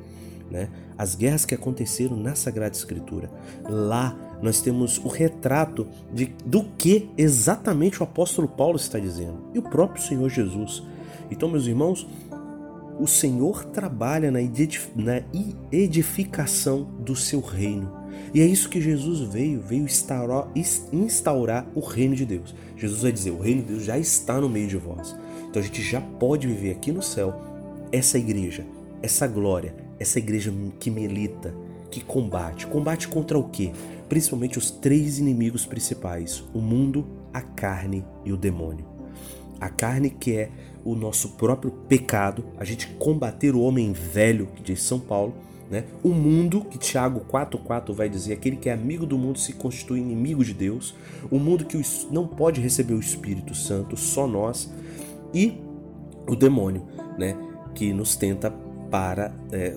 Né? 0.51 0.69
As 0.97 1.15
guerras 1.15 1.47
que 1.47 1.55
aconteceram 1.55 2.17
na 2.17 2.35
Sagrada 2.35 2.77
Escritura. 2.77 3.31
Lá 3.65 4.39
nós 4.43 4.61
temos 4.61 4.99
o 4.99 5.09
retrato 5.09 5.89
de, 6.13 6.27
do 6.45 6.65
que 6.77 7.09
exatamente 7.17 8.01
o 8.01 8.05
apóstolo 8.05 8.47
Paulo 8.47 8.77
está 8.77 8.99
dizendo 8.99 9.51
e 9.55 9.59
o 9.59 9.63
próprio 9.63 10.03
Senhor 10.03 10.29
Jesus. 10.29 10.83
Então, 11.31 11.49
meus 11.49 11.67
irmãos, 11.67 12.07
o 13.01 13.07
Senhor 13.07 13.65
trabalha 13.65 14.31
na 14.31 14.41
edificação 15.73 16.85
do 17.01 17.17
seu 17.17 17.41
reino. 17.41 17.98
E 18.33 18.41
é 18.41 18.47
isso 18.47 18.69
que 18.69 18.81
Jesus 18.81 19.21
veio, 19.21 19.61
veio 19.61 19.85
instaurar, 19.85 20.49
instaurar 20.93 21.67
o 21.75 21.81
reino 21.81 22.15
de 22.15 22.27
Deus. 22.27 22.55
Jesus 22.77 23.03
vai 23.03 23.13
dizer: 23.13 23.31
o 23.31 23.41
reino 23.41 23.63
de 23.63 23.69
Deus 23.69 23.85
já 23.85 23.99
está 23.99 24.41
no 24.41 24.49
meio 24.49 24.69
de 24.69 24.77
vós. 24.77 25.17
Então 25.49 25.61
a 25.61 25.65
gente 25.65 25.83
já 25.83 26.01
pode 26.01 26.47
viver 26.47 26.73
aqui 26.73 26.93
no 26.93 27.03
céu 27.03 27.35
essa 27.91 28.19
igreja, 28.19 28.67
essa 29.03 29.27
glória, 29.27 29.75
essa 29.99 30.19
igreja 30.19 30.53
que 30.79 30.91
milita, 30.91 31.55
que 31.91 32.03
combate. 32.03 32.67
Combate 32.67 33.09
contra 33.09 33.39
o 33.39 33.49
quê? 33.49 33.73
Principalmente 34.09 34.59
os 34.59 34.71
três 34.71 35.19
inimigos 35.19 35.65
principais: 35.65 36.45
o 36.53 36.61
mundo, 36.61 37.07
a 37.33 37.41
carne 37.41 38.05
e 38.25 38.33
o 38.33 38.37
demônio. 38.37 38.87
A 39.61 39.69
carne 39.69 40.11
que 40.11 40.37
é 40.37 40.51
o 40.85 40.95
nosso 40.95 41.31
próprio 41.31 41.71
pecado, 41.71 42.45
a 42.57 42.65
gente 42.65 42.87
combater 42.99 43.55
o 43.55 43.61
homem 43.61 43.93
velho, 43.93 44.49
que 44.55 44.63
diz 44.63 44.83
São 44.83 45.01
Paulo, 45.01 45.35
né? 45.71 45.85
O 46.03 46.09
mundo, 46.09 46.63
que 46.63 46.79
Tiago 46.79 47.21
4,4 47.31 47.93
vai 47.93 48.09
dizer, 48.09 48.33
aquele 48.33 48.57
que 48.57 48.69
é 48.69 48.73
amigo 48.73 49.05
do 49.05 49.19
mundo 49.19 49.39
se 49.39 49.53
constitui 49.53 50.01
inimigo 50.01 50.45
de 50.45 50.55
Deus. 50.55 50.95
O 51.31 51.39
mundo 51.39 51.65
que 51.65 51.81
não 52.11 52.27
pode 52.27 52.61
receber 52.61 52.95
o 52.95 53.01
Espírito 53.01 53.55
Santo, 53.55 53.97
só 53.97 54.27
nós. 54.27 54.73
E 55.35 55.61
o 56.27 56.35
demônio, 56.35 56.87
né? 57.19 57.37
que 57.75 57.93
nos 57.93 58.17
tenta 58.17 58.51
para. 58.91 59.33
É, 59.53 59.77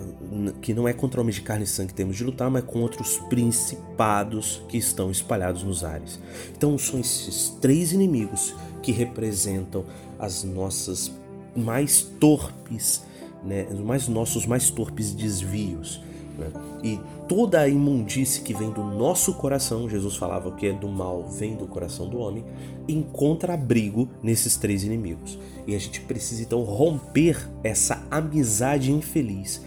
que 0.61 0.73
não 0.73 0.87
é 0.87 0.93
contra 0.93 1.19
homens 1.19 1.35
de 1.35 1.41
carne 1.41 1.65
e 1.65 1.67
sangue 1.67 1.89
que 1.89 1.93
temos 1.93 2.15
de 2.15 2.23
lutar, 2.23 2.49
mas 2.49 2.63
contra 2.63 3.01
os 3.01 3.17
principados 3.29 4.63
que 4.69 4.77
estão 4.77 5.11
espalhados 5.11 5.63
nos 5.63 5.83
ares. 5.83 6.19
Então 6.55 6.77
são 6.77 6.99
esses 6.99 7.49
três 7.61 7.91
inimigos 7.91 8.55
que 8.81 8.91
representam 8.91 9.85
as 10.17 10.43
nossas 10.43 11.11
mais 11.55 12.01
torpes 12.01 13.03
né, 13.43 13.67
mais 13.83 14.07
nossos 14.07 14.45
mais 14.45 14.69
torpes 14.69 15.13
desvios. 15.13 16.01
Né? 16.37 16.51
E 16.83 16.99
toda 17.27 17.61
a 17.61 17.67
imundície 17.67 18.41
que 18.41 18.53
vem 18.53 18.71
do 18.71 18.83
nosso 18.83 19.33
coração, 19.33 19.89
Jesus 19.89 20.15
falava 20.15 20.51
que 20.51 20.67
é 20.67 20.73
do 20.73 20.87
mal 20.87 21.27
vem 21.27 21.55
do 21.55 21.67
coração 21.67 22.07
do 22.07 22.19
homem, 22.19 22.43
encontra 22.87 23.53
abrigo 23.53 24.09
nesses 24.21 24.57
três 24.57 24.83
inimigos. 24.83 25.37
E 25.67 25.75
a 25.75 25.79
gente 25.79 26.01
precisa 26.01 26.41
então 26.41 26.63
romper 26.63 27.49
essa 27.63 28.03
amizade 28.09 28.91
infeliz. 28.91 29.61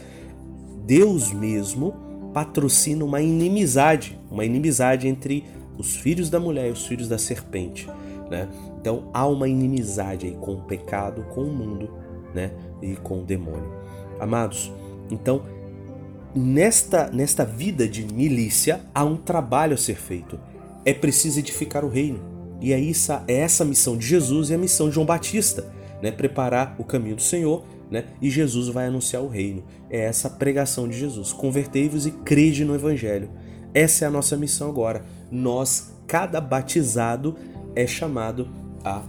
Deus 0.85 1.33
mesmo 1.33 1.95
patrocina 2.33 3.05
uma 3.05 3.23
inimizade, 3.23 4.19
uma 4.31 4.45
inimizade 4.45 5.07
entre 5.07 5.45
os 5.79 5.97
filhos 5.97 6.29
da 6.29 6.41
mulher 6.41 6.69
e 6.69 6.73
os 6.73 6.87
filhos 6.87 7.09
da 7.09 7.17
serpente, 7.17 7.89
né? 8.31 8.49
Então 8.81 9.09
há 9.15 9.27
uma 9.27 9.49
inimizade 9.49 10.27
aí 10.27 10.37
com 10.41 10.55
o 10.55 10.63
pecado, 10.63 11.25
com 11.35 11.43
o 11.43 11.53
mundo, 11.53 11.89
né? 12.35 12.51
E 12.83 12.97
com 12.97 13.21
o 13.21 13.25
demônio. 13.25 13.73
Amados, 14.19 14.73
então 15.11 15.43
nesta 16.35 17.09
nesta 17.11 17.45
vida 17.45 17.87
de 17.87 18.05
milícia 18.05 18.81
há 18.95 19.05
um 19.05 19.17
trabalho 19.17 19.75
a 19.75 19.79
ser 19.79 19.97
feito. 19.97 20.39
É 20.85 20.93
preciso 20.93 21.39
edificar 21.39 21.85
o 21.85 21.89
reino. 21.89 22.21
E 22.61 22.73
é 22.73 22.91
essa, 22.91 23.25
é 23.27 23.35
essa 23.35 23.63
a 23.63 23.67
missão 23.67 23.97
de 23.97 24.07
Jesus 24.07 24.51
e 24.51 24.55
a 24.55 24.59
missão 24.59 24.89
de 24.89 24.95
João 24.95 25.07
Batista, 25.07 25.73
né? 26.03 26.11
Preparar 26.11 26.77
o 26.79 26.85
caminho 26.85 27.17
do 27.17 27.23
Senhor 27.23 27.65
né? 27.91 28.07
E 28.21 28.31
Jesus 28.31 28.69
vai 28.69 28.87
anunciar 28.87 29.23
o 29.23 29.29
reino. 29.29 29.63
É 29.91 30.01
essa 30.01 30.29
pregação 30.29 30.89
de 30.89 30.99
Jesus. 30.99 31.33
Convertei-vos 31.33 32.07
e 32.07 32.11
crede 32.11 32.65
no 32.65 32.75
Evangelho. 32.75 33.31
Essa 33.73 34.05
é 34.05 34.09
a 34.09 34.11
nossa 34.11 34.37
missão 34.37 34.69
agora. 34.69 35.05
Nós, 35.31 35.93
cada 36.07 36.41
batizado, 36.41 37.37
é 37.75 37.87
chamado 37.87 38.49
a 38.85 39.03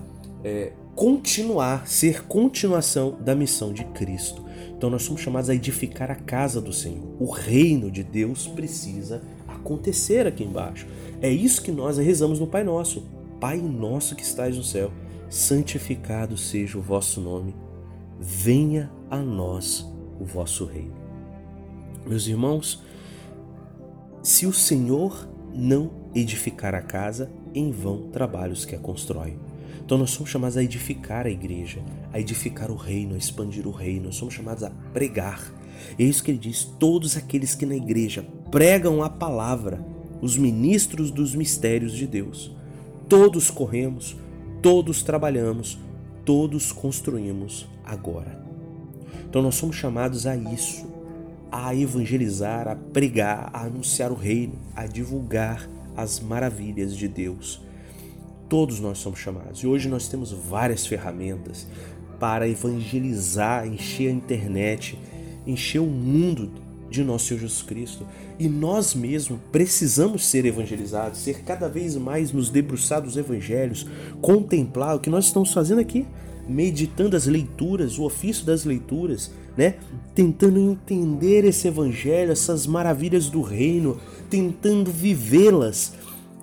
é, 0.44 0.72
continuar, 0.96 1.88
ser 1.88 2.25
continuação 2.25 3.18
da 3.20 3.36
missão 3.36 3.74
de 3.74 3.84
Cristo. 3.86 4.44
Então 4.75 4.90
nós 4.90 5.04
somos 5.04 5.22
chamados 5.22 5.50
a 5.50 5.56
edificar 5.56 6.10
a 6.10 6.16
casa 6.16 6.62
do 6.62 6.74
Senhor. 6.74 7.16
O 7.20 7.30
reino 7.30 7.92
de 7.92 8.04
Deus 8.04 8.48
precisa 8.48 9.22
acontecer 9.48 10.25
aqui 10.25 10.44
embaixo. 10.44 10.88
É 11.22 11.30
isso 11.30 11.62
que 11.62 11.72
nós 11.72 11.98
rezamos 11.98 12.40
no 12.40 12.48
Pai 12.48 12.64
Nosso. 12.64 13.04
Pai 13.40 13.58
nosso 13.58 14.16
que 14.16 14.24
estás 14.24 14.56
no 14.56 14.64
céu, 14.64 14.92
santificado 15.30 16.38
seja 16.38 16.78
o 16.78 16.82
vosso 16.82 17.20
nome 17.20 17.54
venha 18.20 18.92
a 19.10 19.18
nós 19.18 19.86
o 20.20 20.25
vosso 20.25 20.66
reino. 20.66 20.96
Meus 22.06 22.28
irmãos, 22.28 22.84
se 24.22 24.46
o 24.46 24.54
Senhor 24.54 25.28
não 25.54 25.92
edificar 26.14 26.74
a 26.75 26.82
casa, 26.82 27.32
em 27.54 27.72
vão 27.72 28.10
trabalhos 28.10 28.66
que 28.66 28.75
a 28.75 28.80
constroem. 28.80 29.40
Então 29.86 30.00
nós 30.00 30.12
somos 30.12 30.32
chamados 30.32 30.58
a 30.58 30.63
edificar 30.63 31.27
a 31.27 31.30
igreja, 31.30 31.80
a 32.12 32.20
edificar 32.20 32.72
o 32.72 32.75
reino, 32.75 33.13
a 33.13 33.18
expandir 33.18 33.68
o 33.68 33.72
reino. 33.72 34.06
Nós 34.06 34.15
somos 34.15 34.34
chamados 34.34 34.63
a 34.63 34.72
pregar. 34.92 35.54
É 35.98 36.04
isso 36.04 36.24
que 36.24 36.32
ele 36.32 36.39
diz: 36.39 36.63
todos 36.63 37.15
aqueles 37.15 37.54
que 37.54 37.68
na 37.68 37.75
igreja 37.75 38.25
pregam 38.50 39.04
a 39.04 39.10
palavra, 39.10 39.86
os 40.22 40.38
ministros 40.38 41.12
dos 41.12 41.36
mistérios 41.36 41.94
de 41.94 42.08
Deus. 42.08 42.51
Todos 43.08 43.51
corremos, 43.51 44.15
todos 44.60 45.04
trabalhamos, 45.04 45.77
todos 46.25 46.72
construímos 46.72 47.68
agora. 47.84 48.44
Então 49.30 49.44
nós 49.44 49.54
somos 49.54 49.75
chamados 49.75 50.25
a 50.25 50.36
isso, 50.36 50.88
a 51.51 51.75
evangelizar, 51.75 52.68
a 52.68 52.75
pregar, 52.75 53.51
a 53.54 53.65
anunciar 53.65 54.12
o 54.12 54.15
reino, 54.15 54.56
a 54.75 54.88
divulgar 54.88 55.70
as 55.96 56.20
maravilhas 56.20 56.98
de 56.98 57.08
Deus. 57.08 57.62
Todos 58.48 58.80
nós 58.80 58.98
somos 58.98 59.20
chamados. 59.20 59.62
E 59.62 59.68
hoje 59.68 59.88
nós 59.88 60.08
temos 60.08 60.32
várias 60.32 60.86
ferramentas 60.86 61.68
para 62.20 62.48
evangelizar, 62.48 63.68
encher 63.68 64.10
a 64.10 64.14
internet, 64.14 64.98
encher 65.46 65.80
o 65.80 65.86
mundo 65.86 66.52
de 66.90 67.04
nosso 67.04 67.25
Senhor 67.25 67.42
Jesus 67.42 67.62
Cristo. 67.62 68.06
E 68.40 68.48
nós 68.48 68.94
mesmos 68.94 69.40
precisamos 69.52 70.25
ser 70.25 70.46
evangelizados, 70.46 71.20
ser 71.20 71.44
cada 71.44 71.68
vez 71.68 71.96
mais 71.96 72.32
nos 72.32 72.50
debruçar 72.50 73.02
dos 73.02 73.18
evangelhos, 73.18 73.88
contemplar 74.22 74.96
o 74.96 75.00
que 75.00 75.10
nós 75.10 75.25
estamos 75.25 75.52
fazendo 75.52 75.82
aqui 75.82 76.06
meditando 76.48 77.16
as 77.16 77.25
leituras, 77.25 77.98
o 77.98 78.04
ofício 78.04 78.46
das 78.46 78.66
leituras, 78.66 79.32
né? 79.58 79.75
Tentando 80.14 80.60
entender 80.60 81.44
esse 81.44 81.68
evangelho, 81.68 82.32
essas 82.32 82.68
maravilhas 82.68 83.30
do 83.30 83.42
reino, 83.42 84.00
tentando 84.30 84.92
vivê-las 84.92 85.94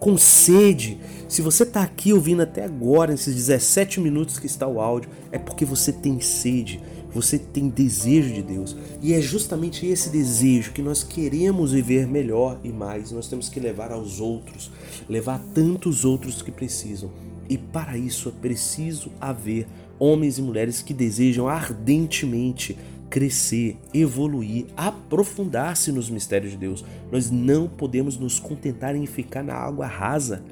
com 0.03 0.19
sede. 0.19 0.99
Se 1.29 1.41
você 1.41 1.63
está 1.63 1.81
aqui 1.81 2.13
ouvindo 2.13 2.43
até 2.43 2.65
agora, 2.65 3.13
nesses 3.13 3.37
17 3.37 4.01
minutos 4.01 4.37
que 4.37 4.47
está 4.47 4.67
o 4.67 4.81
áudio, 4.81 5.09
é 5.31 5.39
porque 5.39 5.65
você 5.65 5.93
tem 5.93 6.21
sede, 6.21 6.81
você 7.15 7.39
tem 7.39 7.69
desejo 7.69 8.35
de 8.35 8.43
Deus. 8.43 8.77
E 9.01 9.15
é 9.15 9.21
justamente 9.21 9.87
esse 9.87 10.11
desejo 10.11 10.73
que 10.73 10.83
nós 10.83 11.05
queremos 11.05 11.71
viver 11.71 12.09
melhor 12.09 12.59
e 12.65 12.71
mais. 12.71 13.13
Nós 13.13 13.29
temos 13.29 13.49
que 13.49 13.61
levar 13.61 13.93
aos 13.93 14.19
outros, 14.19 14.73
levar 15.09 15.39
tantos 15.55 16.05
outros 16.05 16.43
que 16.43 16.51
precisam. 16.51 17.09
E 17.49 17.57
para 17.57 17.97
isso 17.97 18.29
é 18.29 18.33
preciso 18.33 19.13
haver 19.21 19.69
homens 20.01 20.37
e 20.37 20.43
mulheres 20.43 20.83
que 20.83 20.93
desejam 20.93 21.47
ardentemente 21.47 22.77
crescer, 23.13 23.77
evoluir, 23.93 24.65
aprofundar-se 24.75 25.93
nos 25.93 26.09
mistérios 26.09 26.53
de 26.53 26.57
Deus. 26.57 26.83
Nós 27.13 27.31
não 27.31 27.69
podemos 27.69 28.17
nos 28.17 28.41
contentar 28.41 28.97
em 28.97 29.05
ficar 29.05 29.45
na 29.45 29.53
água 29.53 29.87
rasa. 29.87 30.43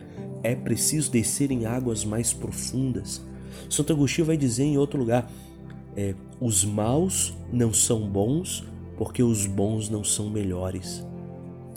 É 0.42 0.54
preciso 0.54 1.10
descer 1.10 1.50
em 1.50 1.64
águas 1.64 2.04
mais 2.04 2.34
profundas. 2.34 3.22
Santo 3.70 3.94
Agostinho 3.94 4.26
vai 4.26 4.36
dizer 4.36 4.64
em 4.64 4.76
outro 4.76 4.98
lugar: 4.98 5.32
é, 5.96 6.14
os 6.38 6.62
maus 6.62 7.34
não 7.50 7.72
são 7.72 8.06
bons 8.06 8.62
porque 8.98 9.22
os 9.22 9.46
bons 9.46 9.88
não 9.88 10.04
são 10.04 10.28
melhores. 10.28 11.02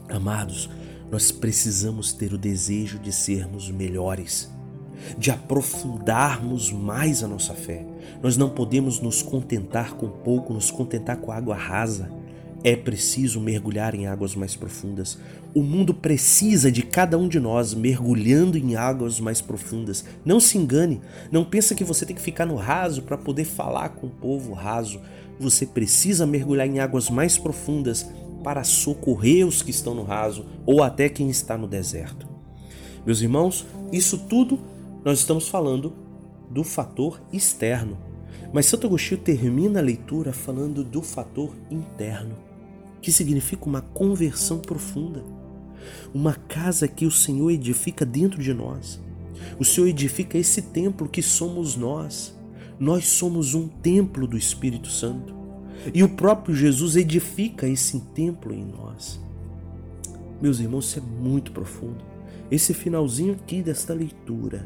Amados, 0.09 0.69
nós 1.09 1.31
precisamos 1.31 2.11
ter 2.11 2.33
o 2.33 2.37
desejo 2.37 2.99
de 2.99 3.13
sermos 3.13 3.71
melhores 3.71 4.52
de 5.17 5.31
aprofundarmos 5.31 6.71
mais 6.71 7.23
a 7.23 7.27
nossa 7.27 7.53
fé. 7.53 7.85
Nós 8.21 8.37
não 8.37 8.49
podemos 8.49 8.99
nos 8.99 9.21
contentar 9.21 9.93
com 9.93 10.07
pouco, 10.07 10.53
nos 10.53 10.71
contentar 10.71 11.17
com 11.17 11.31
água 11.31 11.55
rasa. 11.55 12.09
É 12.63 12.75
preciso 12.77 13.41
mergulhar 13.41 13.93
em 13.93 14.07
águas 14.07 14.35
mais 14.35 14.55
profundas. 14.55 15.17
O 15.53 15.61
mundo 15.61 15.93
precisa 15.93 16.71
de 16.71 16.81
cada 16.81 17.17
um 17.17 17.27
de 17.27 17.39
nós 17.39 17.73
mergulhando 17.73 18.57
em 18.57 18.75
águas 18.75 19.19
mais 19.19 19.41
profundas. 19.41 20.05
Não 20.23 20.39
se 20.39 20.57
engane, 20.57 21.01
não 21.29 21.43
pensa 21.43 21.75
que 21.75 21.83
você 21.83 22.05
tem 22.05 22.15
que 22.15 22.21
ficar 22.21 22.45
no 22.45 22.55
raso 22.55 23.03
para 23.03 23.17
poder 23.17 23.43
falar 23.43 23.89
com 23.89 24.07
o 24.07 24.11
povo 24.11 24.53
raso. 24.53 25.01
Você 25.39 25.65
precisa 25.65 26.25
mergulhar 26.25 26.65
em 26.65 26.79
águas 26.79 27.09
mais 27.09 27.37
profundas 27.37 28.07
para 28.43 28.63
socorrer 28.63 29.45
os 29.45 29.61
que 29.61 29.71
estão 29.71 29.93
no 29.93 30.03
raso 30.03 30.45
ou 30.65 30.81
até 30.81 31.09
quem 31.09 31.29
está 31.29 31.57
no 31.57 31.67
deserto. 31.67 32.27
Meus 33.05 33.21
irmãos, 33.21 33.65
isso 33.91 34.17
tudo 34.17 34.59
nós 35.03 35.19
estamos 35.19 35.49
falando 35.49 35.93
do 36.49 36.63
fator 36.63 37.21
externo. 37.31 37.97
Mas 38.53 38.67
Santo 38.67 38.87
Agostinho 38.87 39.19
termina 39.19 39.79
a 39.79 39.83
leitura 39.83 40.31
falando 40.31 40.83
do 40.83 41.01
fator 41.01 41.53
interno, 41.69 42.35
que 43.01 43.11
significa 43.11 43.65
uma 43.65 43.81
conversão 43.81 44.59
profunda. 44.59 45.23
Uma 46.13 46.33
casa 46.33 46.87
que 46.87 47.05
o 47.05 47.11
Senhor 47.11 47.51
edifica 47.51 48.05
dentro 48.05 48.41
de 48.41 48.53
nós. 48.53 49.01
O 49.59 49.65
Senhor 49.65 49.87
edifica 49.87 50.37
esse 50.37 50.61
templo 50.61 51.09
que 51.09 51.21
somos 51.21 51.75
nós. 51.75 52.33
Nós 52.79 53.07
somos 53.07 53.53
um 53.53 53.67
templo 53.67 54.25
do 54.25 54.37
Espírito 54.37 54.87
Santo. 54.87 55.35
E 55.93 56.01
o 56.01 56.09
próprio 56.09 56.55
Jesus 56.55 56.95
edifica 56.95 57.67
esse 57.67 57.99
templo 58.13 58.53
em 58.53 58.63
nós. 58.63 59.19
Meus 60.41 60.59
irmãos, 60.59 60.85
isso 60.85 60.99
é 60.99 61.01
muito 61.01 61.51
profundo. 61.51 62.05
Esse 62.49 62.73
finalzinho 62.73 63.33
aqui 63.33 63.61
desta 63.61 63.93
leitura 63.93 64.65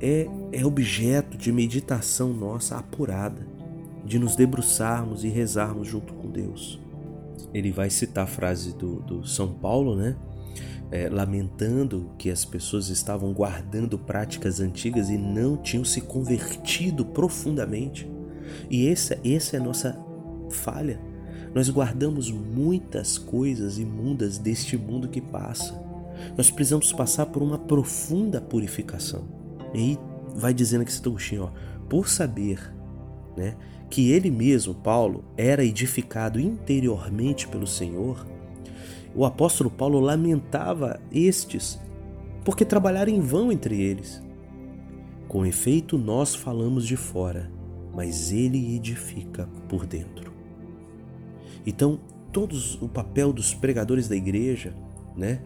é, 0.00 0.28
é 0.52 0.64
objeto 0.64 1.36
de 1.36 1.50
meditação 1.52 2.32
nossa 2.32 2.76
apurada, 2.76 3.46
de 4.04 4.18
nos 4.18 4.36
debruçarmos 4.36 5.24
e 5.24 5.28
rezarmos 5.28 5.88
junto 5.88 6.12
com 6.14 6.30
Deus. 6.30 6.80
Ele 7.52 7.72
vai 7.72 7.90
citar 7.90 8.24
a 8.24 8.26
frase 8.26 8.72
do, 8.74 9.00
do 9.00 9.26
São 9.26 9.52
Paulo, 9.52 9.96
né? 9.96 10.16
É, 10.90 11.08
lamentando 11.08 12.12
que 12.16 12.30
as 12.30 12.44
pessoas 12.44 12.88
estavam 12.88 13.32
guardando 13.32 13.98
práticas 13.98 14.60
antigas 14.60 15.10
e 15.10 15.18
não 15.18 15.56
tinham 15.56 15.84
se 15.84 16.00
convertido 16.00 17.04
profundamente. 17.04 18.08
E 18.70 18.86
essa, 18.88 19.18
essa 19.24 19.56
é 19.56 19.60
a 19.60 19.62
nossa 19.62 19.98
falha. 20.50 21.00
Nós 21.52 21.68
guardamos 21.68 22.30
muitas 22.30 23.18
coisas 23.18 23.78
imundas 23.78 24.38
deste 24.38 24.76
mundo 24.76 25.08
que 25.08 25.20
passa. 25.20 25.74
Nós 26.36 26.50
precisamos 26.50 26.92
passar 26.92 27.26
por 27.26 27.42
uma 27.42 27.58
profunda 27.58 28.40
purificação. 28.40 29.45
E 29.76 29.78
aí 29.78 29.98
vai 30.34 30.54
dizendo 30.54 30.80
aqui 30.82 30.92
Santo 30.92 31.10
Agostinho, 31.10 31.44
ó, 31.44 31.50
por 31.86 32.08
saber 32.08 32.74
né, 33.36 33.54
que 33.90 34.10
ele 34.10 34.30
mesmo, 34.30 34.74
Paulo, 34.74 35.22
era 35.36 35.62
edificado 35.62 36.40
interiormente 36.40 37.46
pelo 37.46 37.66
Senhor, 37.66 38.26
o 39.14 39.26
apóstolo 39.26 39.70
Paulo 39.70 40.00
lamentava 40.00 40.98
estes, 41.12 41.78
porque 42.42 42.64
trabalharam 42.64 43.12
em 43.12 43.20
vão 43.20 43.52
entre 43.52 43.78
eles. 43.78 44.22
Com 45.28 45.44
efeito, 45.44 45.98
nós 45.98 46.34
falamos 46.34 46.86
de 46.86 46.96
fora, 46.96 47.50
mas 47.94 48.32
ele 48.32 48.76
edifica 48.76 49.46
por 49.68 49.84
dentro. 49.84 50.32
Então, 51.66 52.00
todos 52.32 52.80
o 52.80 52.88
papel 52.88 53.30
dos 53.30 53.52
pregadores 53.52 54.08
da 54.08 54.16
igreja, 54.16 54.74
né, 55.14 55.42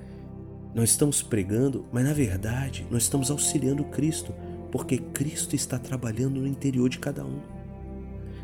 nós 0.74 0.90
estamos 0.90 1.22
pregando, 1.22 1.84
mas 1.92 2.04
na 2.04 2.12
verdade 2.12 2.86
nós 2.90 3.02
estamos 3.02 3.30
auxiliando 3.30 3.84
Cristo, 3.84 4.32
porque 4.70 4.98
Cristo 4.98 5.56
está 5.56 5.78
trabalhando 5.78 6.40
no 6.40 6.46
interior 6.46 6.88
de 6.88 6.98
cada 6.98 7.24
um. 7.24 7.40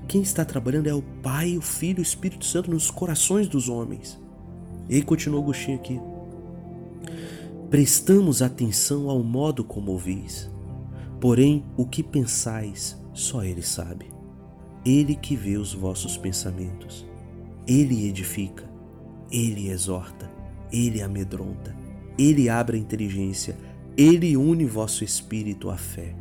Quem 0.09 0.23
está 0.23 0.45
trabalhando 0.45 0.89
é 0.89 0.95
o 0.95 1.03
Pai, 1.03 1.57
o 1.57 1.63
Filho 1.63 1.99
e 1.99 2.01
o 2.01 2.03
Espírito 2.03 2.45
Santo 2.45 2.71
nos 2.71 2.91
corações 2.91 3.49
dos 3.49 3.69
homens. 3.69 4.19
E 4.89 4.97
aí 4.97 5.03
continua 5.03 5.41
Agostinho 5.41 5.77
aqui. 5.77 6.01
Prestamos 7.71 8.43
atenção 8.43 9.11
ao 9.11 9.23
modo 9.23 9.65
como 9.65 9.91
ouvis, 9.91 10.51
porém 11.21 11.65
o 11.77 11.85
que 11.85 12.03
pensais, 12.03 12.97
só 13.13 13.43
Ele 13.43 13.63
sabe. 13.63 14.07
Ele 14.85 15.17
que 15.17 15.35
vê 15.35 15.57
os 15.57 15.75
vossos 15.75 16.17
pensamentos. 16.17 17.05
Ele 17.67 18.07
edifica, 18.07 18.71
Ele 19.33 19.69
exorta, 19.69 20.31
Ele 20.71 21.03
amedronta, 21.03 21.77
Ele 22.19 22.49
abre 22.49 22.77
a 22.77 22.81
inteligência, 22.81 23.57
Ele 23.97 24.37
une 24.37 24.65
vosso 24.65 25.05
espírito 25.05 25.71
à 25.71 25.77
fé. 25.77 26.15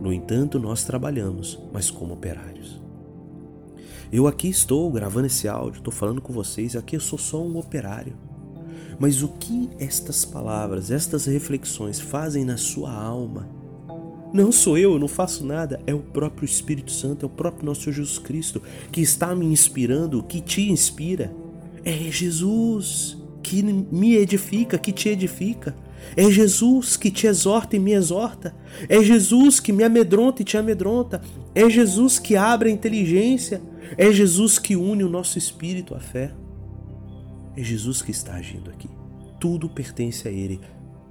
No 0.00 0.12
entanto, 0.12 0.58
nós 0.58 0.84
trabalhamos, 0.84 1.58
mas 1.72 1.90
como 1.90 2.14
operários. 2.14 2.80
Eu 4.12 4.26
aqui 4.26 4.48
estou 4.48 4.90
gravando 4.90 5.26
esse 5.26 5.48
áudio, 5.48 5.78
estou 5.78 5.92
falando 5.92 6.20
com 6.20 6.32
vocês, 6.32 6.76
aqui 6.76 6.96
eu 6.96 7.00
sou 7.00 7.18
só 7.18 7.42
um 7.42 7.56
operário. 7.56 8.14
Mas 8.98 9.22
o 9.22 9.28
que 9.28 9.70
estas 9.78 10.24
palavras, 10.24 10.90
estas 10.90 11.26
reflexões 11.26 11.98
fazem 11.98 12.44
na 12.44 12.56
sua 12.56 12.92
alma? 12.92 13.48
Não 14.32 14.52
sou 14.52 14.78
eu, 14.78 14.92
eu 14.92 14.98
não 14.98 15.08
faço 15.08 15.44
nada, 15.44 15.80
é 15.86 15.94
o 15.94 15.98
próprio 15.98 16.46
Espírito 16.46 16.92
Santo, 16.92 17.24
é 17.24 17.26
o 17.26 17.30
próprio 17.30 17.66
nosso 17.66 17.82
Senhor 17.82 17.94
Jesus 17.94 18.18
Cristo 18.18 18.62
que 18.90 19.00
está 19.00 19.34
me 19.34 19.46
inspirando, 19.46 20.22
que 20.22 20.40
te 20.40 20.70
inspira. 20.70 21.34
É 21.84 21.92
Jesus 22.10 23.21
que 23.42 23.62
me 23.62 24.14
edifica, 24.16 24.78
que 24.78 24.92
te 24.92 25.08
edifica. 25.08 25.74
É 26.16 26.30
Jesus 26.30 26.96
que 26.96 27.10
te 27.10 27.26
exorta 27.26 27.76
e 27.76 27.78
me 27.78 27.92
exorta. 27.92 28.54
É 28.88 29.02
Jesus 29.02 29.60
que 29.60 29.72
me 29.72 29.84
amedronta 29.84 30.42
e 30.42 30.44
te 30.44 30.56
amedronta. 30.56 31.22
É 31.54 31.68
Jesus 31.68 32.18
que 32.18 32.36
abre 32.36 32.70
a 32.70 32.72
inteligência. 32.72 33.62
É 33.96 34.12
Jesus 34.12 34.58
que 34.58 34.76
une 34.76 35.04
o 35.04 35.08
nosso 35.08 35.38
espírito 35.38 35.94
à 35.94 36.00
fé. 36.00 36.32
É 37.56 37.62
Jesus 37.62 38.02
que 38.02 38.10
está 38.10 38.34
agindo 38.34 38.70
aqui. 38.70 38.88
Tudo 39.38 39.68
pertence 39.68 40.26
a 40.26 40.30
Ele, 40.30 40.60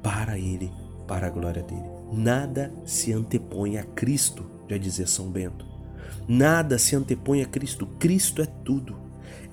para 0.02 0.38
Ele, 0.40 0.72
para 1.08 1.28
a 1.28 1.30
glória 1.30 1.62
dele. 1.62 1.84
Nada 2.12 2.74
se 2.86 3.14
antepõe 3.14 3.78
a 3.78 3.84
Cristo, 3.84 4.46
já 4.70 4.78
dizia 4.78 5.06
São 5.06 5.30
Bento. 5.30 5.66
Nada 6.28 6.78
se 6.78 6.96
antepõe 6.96 7.42
a 7.42 7.46
Cristo. 7.46 7.88
Cristo 8.00 8.42
é 8.42 8.46
tudo. 8.46 8.96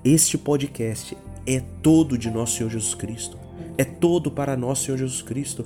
Este 0.05 0.39
podcast 0.39 1.17
é 1.57 1.61
todo 1.83 2.19
de 2.19 2.31
nosso 2.31 2.57
Senhor 2.57 2.71
Jesus 2.71 2.95
Cristo. 2.95 3.39
É 3.79 3.85
todo 3.85 4.31
para 4.31 4.57
nosso 4.57 4.85
Senhor 4.85 4.99
Jesus 4.99 5.23
Cristo, 5.23 5.65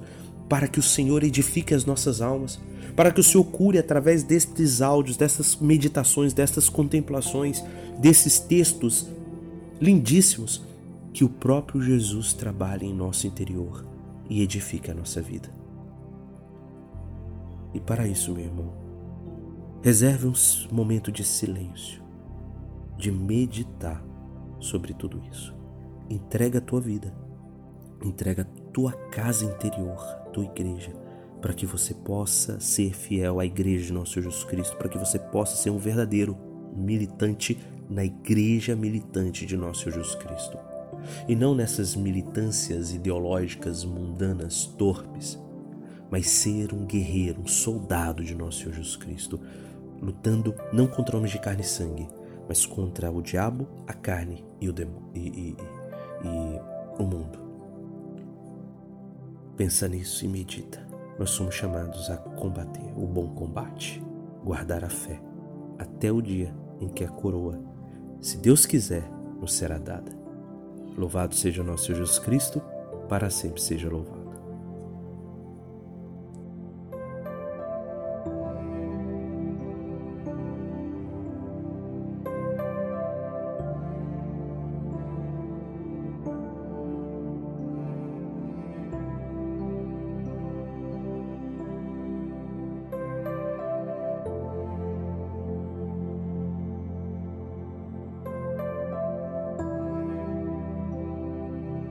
para 0.49 0.69
que 0.69 0.79
o 0.79 0.83
Senhor 0.83 1.25
edifique 1.25 1.75
as 1.75 1.85
nossas 1.85 2.21
almas, 2.21 2.61
para 2.95 3.11
que 3.11 3.21
o 3.21 3.25
Senhor 3.25 3.45
cure 3.45 3.79
através 3.79 4.23
destes 4.23 4.81
áudios, 4.81 5.17
dessas 5.17 5.57
meditações, 5.57 6.33
destas 6.33 6.69
contemplações, 6.69 7.65
desses 7.99 8.39
textos 8.39 9.09
lindíssimos, 9.81 10.63
que 11.13 11.25
o 11.25 11.29
próprio 11.29 11.83
Jesus 11.83 12.33
trabalhe 12.33 12.87
em 12.87 12.95
nosso 12.95 13.27
interior 13.27 13.85
e 14.29 14.41
edifique 14.41 14.91
a 14.91 14.95
nossa 14.95 15.21
vida. 15.21 15.51
E 17.75 17.81
para 17.81 18.07
isso, 18.07 18.33
meu 18.33 18.45
irmão, 18.45 18.73
reserve 19.83 20.27
um 20.27 20.35
momento 20.71 21.11
de 21.11 21.25
silêncio, 21.25 22.03
de 22.97 23.11
meditar 23.11 24.03
sobre 24.61 24.95
tudo 24.95 25.21
isso. 25.31 25.62
Entrega 26.11 26.59
a 26.59 26.63
tua 26.63 26.81
vida, 26.81 27.15
entrega 28.03 28.43
a 28.43 28.71
tua 28.73 28.93
casa 28.93 29.45
interior, 29.45 29.99
a 29.99 30.31
tua 30.31 30.45
igreja, 30.45 30.93
para 31.41 31.55
que 31.55 31.67
você 31.67 31.95
possa 31.95 32.61
ser 32.61 32.95
fiel 32.95 33.41
à 33.41 33.47
igreja 33.47 33.87
de 33.87 33.93
nosso 33.93 34.21
Jesus 34.21 34.45
Cristo, 34.45 34.77
para 34.77 34.89
que 34.89 34.99
você 34.99 35.19
possa 35.19 35.57
ser 35.57 35.71
um 35.71 35.79
verdadeiro 35.79 36.37
militante 36.75 37.59
na 37.89 38.05
igreja 38.05 38.75
militante 38.77 39.45
de 39.45 39.57
nosso 39.57 39.91
Jesus 39.91 40.15
Cristo. 40.15 40.57
E 41.29 41.35
não 41.35 41.55
nessas 41.55 41.97
militâncias 41.97 42.93
ideológicas 42.93 43.85
mundanas, 43.85 44.65
torpes, 44.65 45.39
mas 46.11 46.29
ser 46.29 46.73
um 46.73 46.87
guerreiro, 46.87 47.41
um 47.41 47.47
soldado 47.47 48.23
de 48.23 48.35
nosso 48.35 48.61
Senhor 48.61 48.75
Jesus 48.75 48.97
Cristo, 48.97 49.41
lutando 50.01 50.55
não 50.73 50.87
contra 50.87 51.17
homens 51.17 51.33
de 51.33 51.41
carne 51.41 51.63
e 51.63 51.67
sangue, 51.67 52.09
mas 52.49 52.67
contra 52.67 53.11
o 53.11 53.23
diabo, 53.23 53.67
a 53.87 53.95
carne 53.95 54.45
e 54.61 54.69
o, 54.69 54.75
e, 55.15 55.19
e, 55.19 55.57
e 56.25 57.03
o 57.03 57.05
mundo. 57.05 57.39
Pensa 59.57 59.89
nisso 59.89 60.25
e 60.25 60.29
medita. 60.29 60.87
Nós 61.19 61.31
somos 61.31 61.55
chamados 61.55 62.11
a 62.11 62.17
combater 62.17 62.93
o 62.97 63.07
bom 63.07 63.29
combate, 63.29 64.03
guardar 64.43 64.85
a 64.85 64.89
fé, 64.89 65.21
até 65.79 66.11
o 66.11 66.23
dia 66.23 66.55
em 66.81 66.89
que 66.89 67.05
a 67.05 67.09
coroa, 67.09 67.61
se 68.21 68.39
Deus 68.39 68.67
quiser, 68.67 69.09
nos 69.41 69.55
será 69.55 69.79
dada. 69.79 70.11
Louvado 70.97 71.35
seja 71.35 71.63
o 71.63 71.65
nosso 71.65 71.95
Jesus 71.95 72.19
Cristo, 72.19 72.63
para 73.09 73.31
sempre 73.31 73.61
seja 73.61 73.89
louvado. 73.89 74.22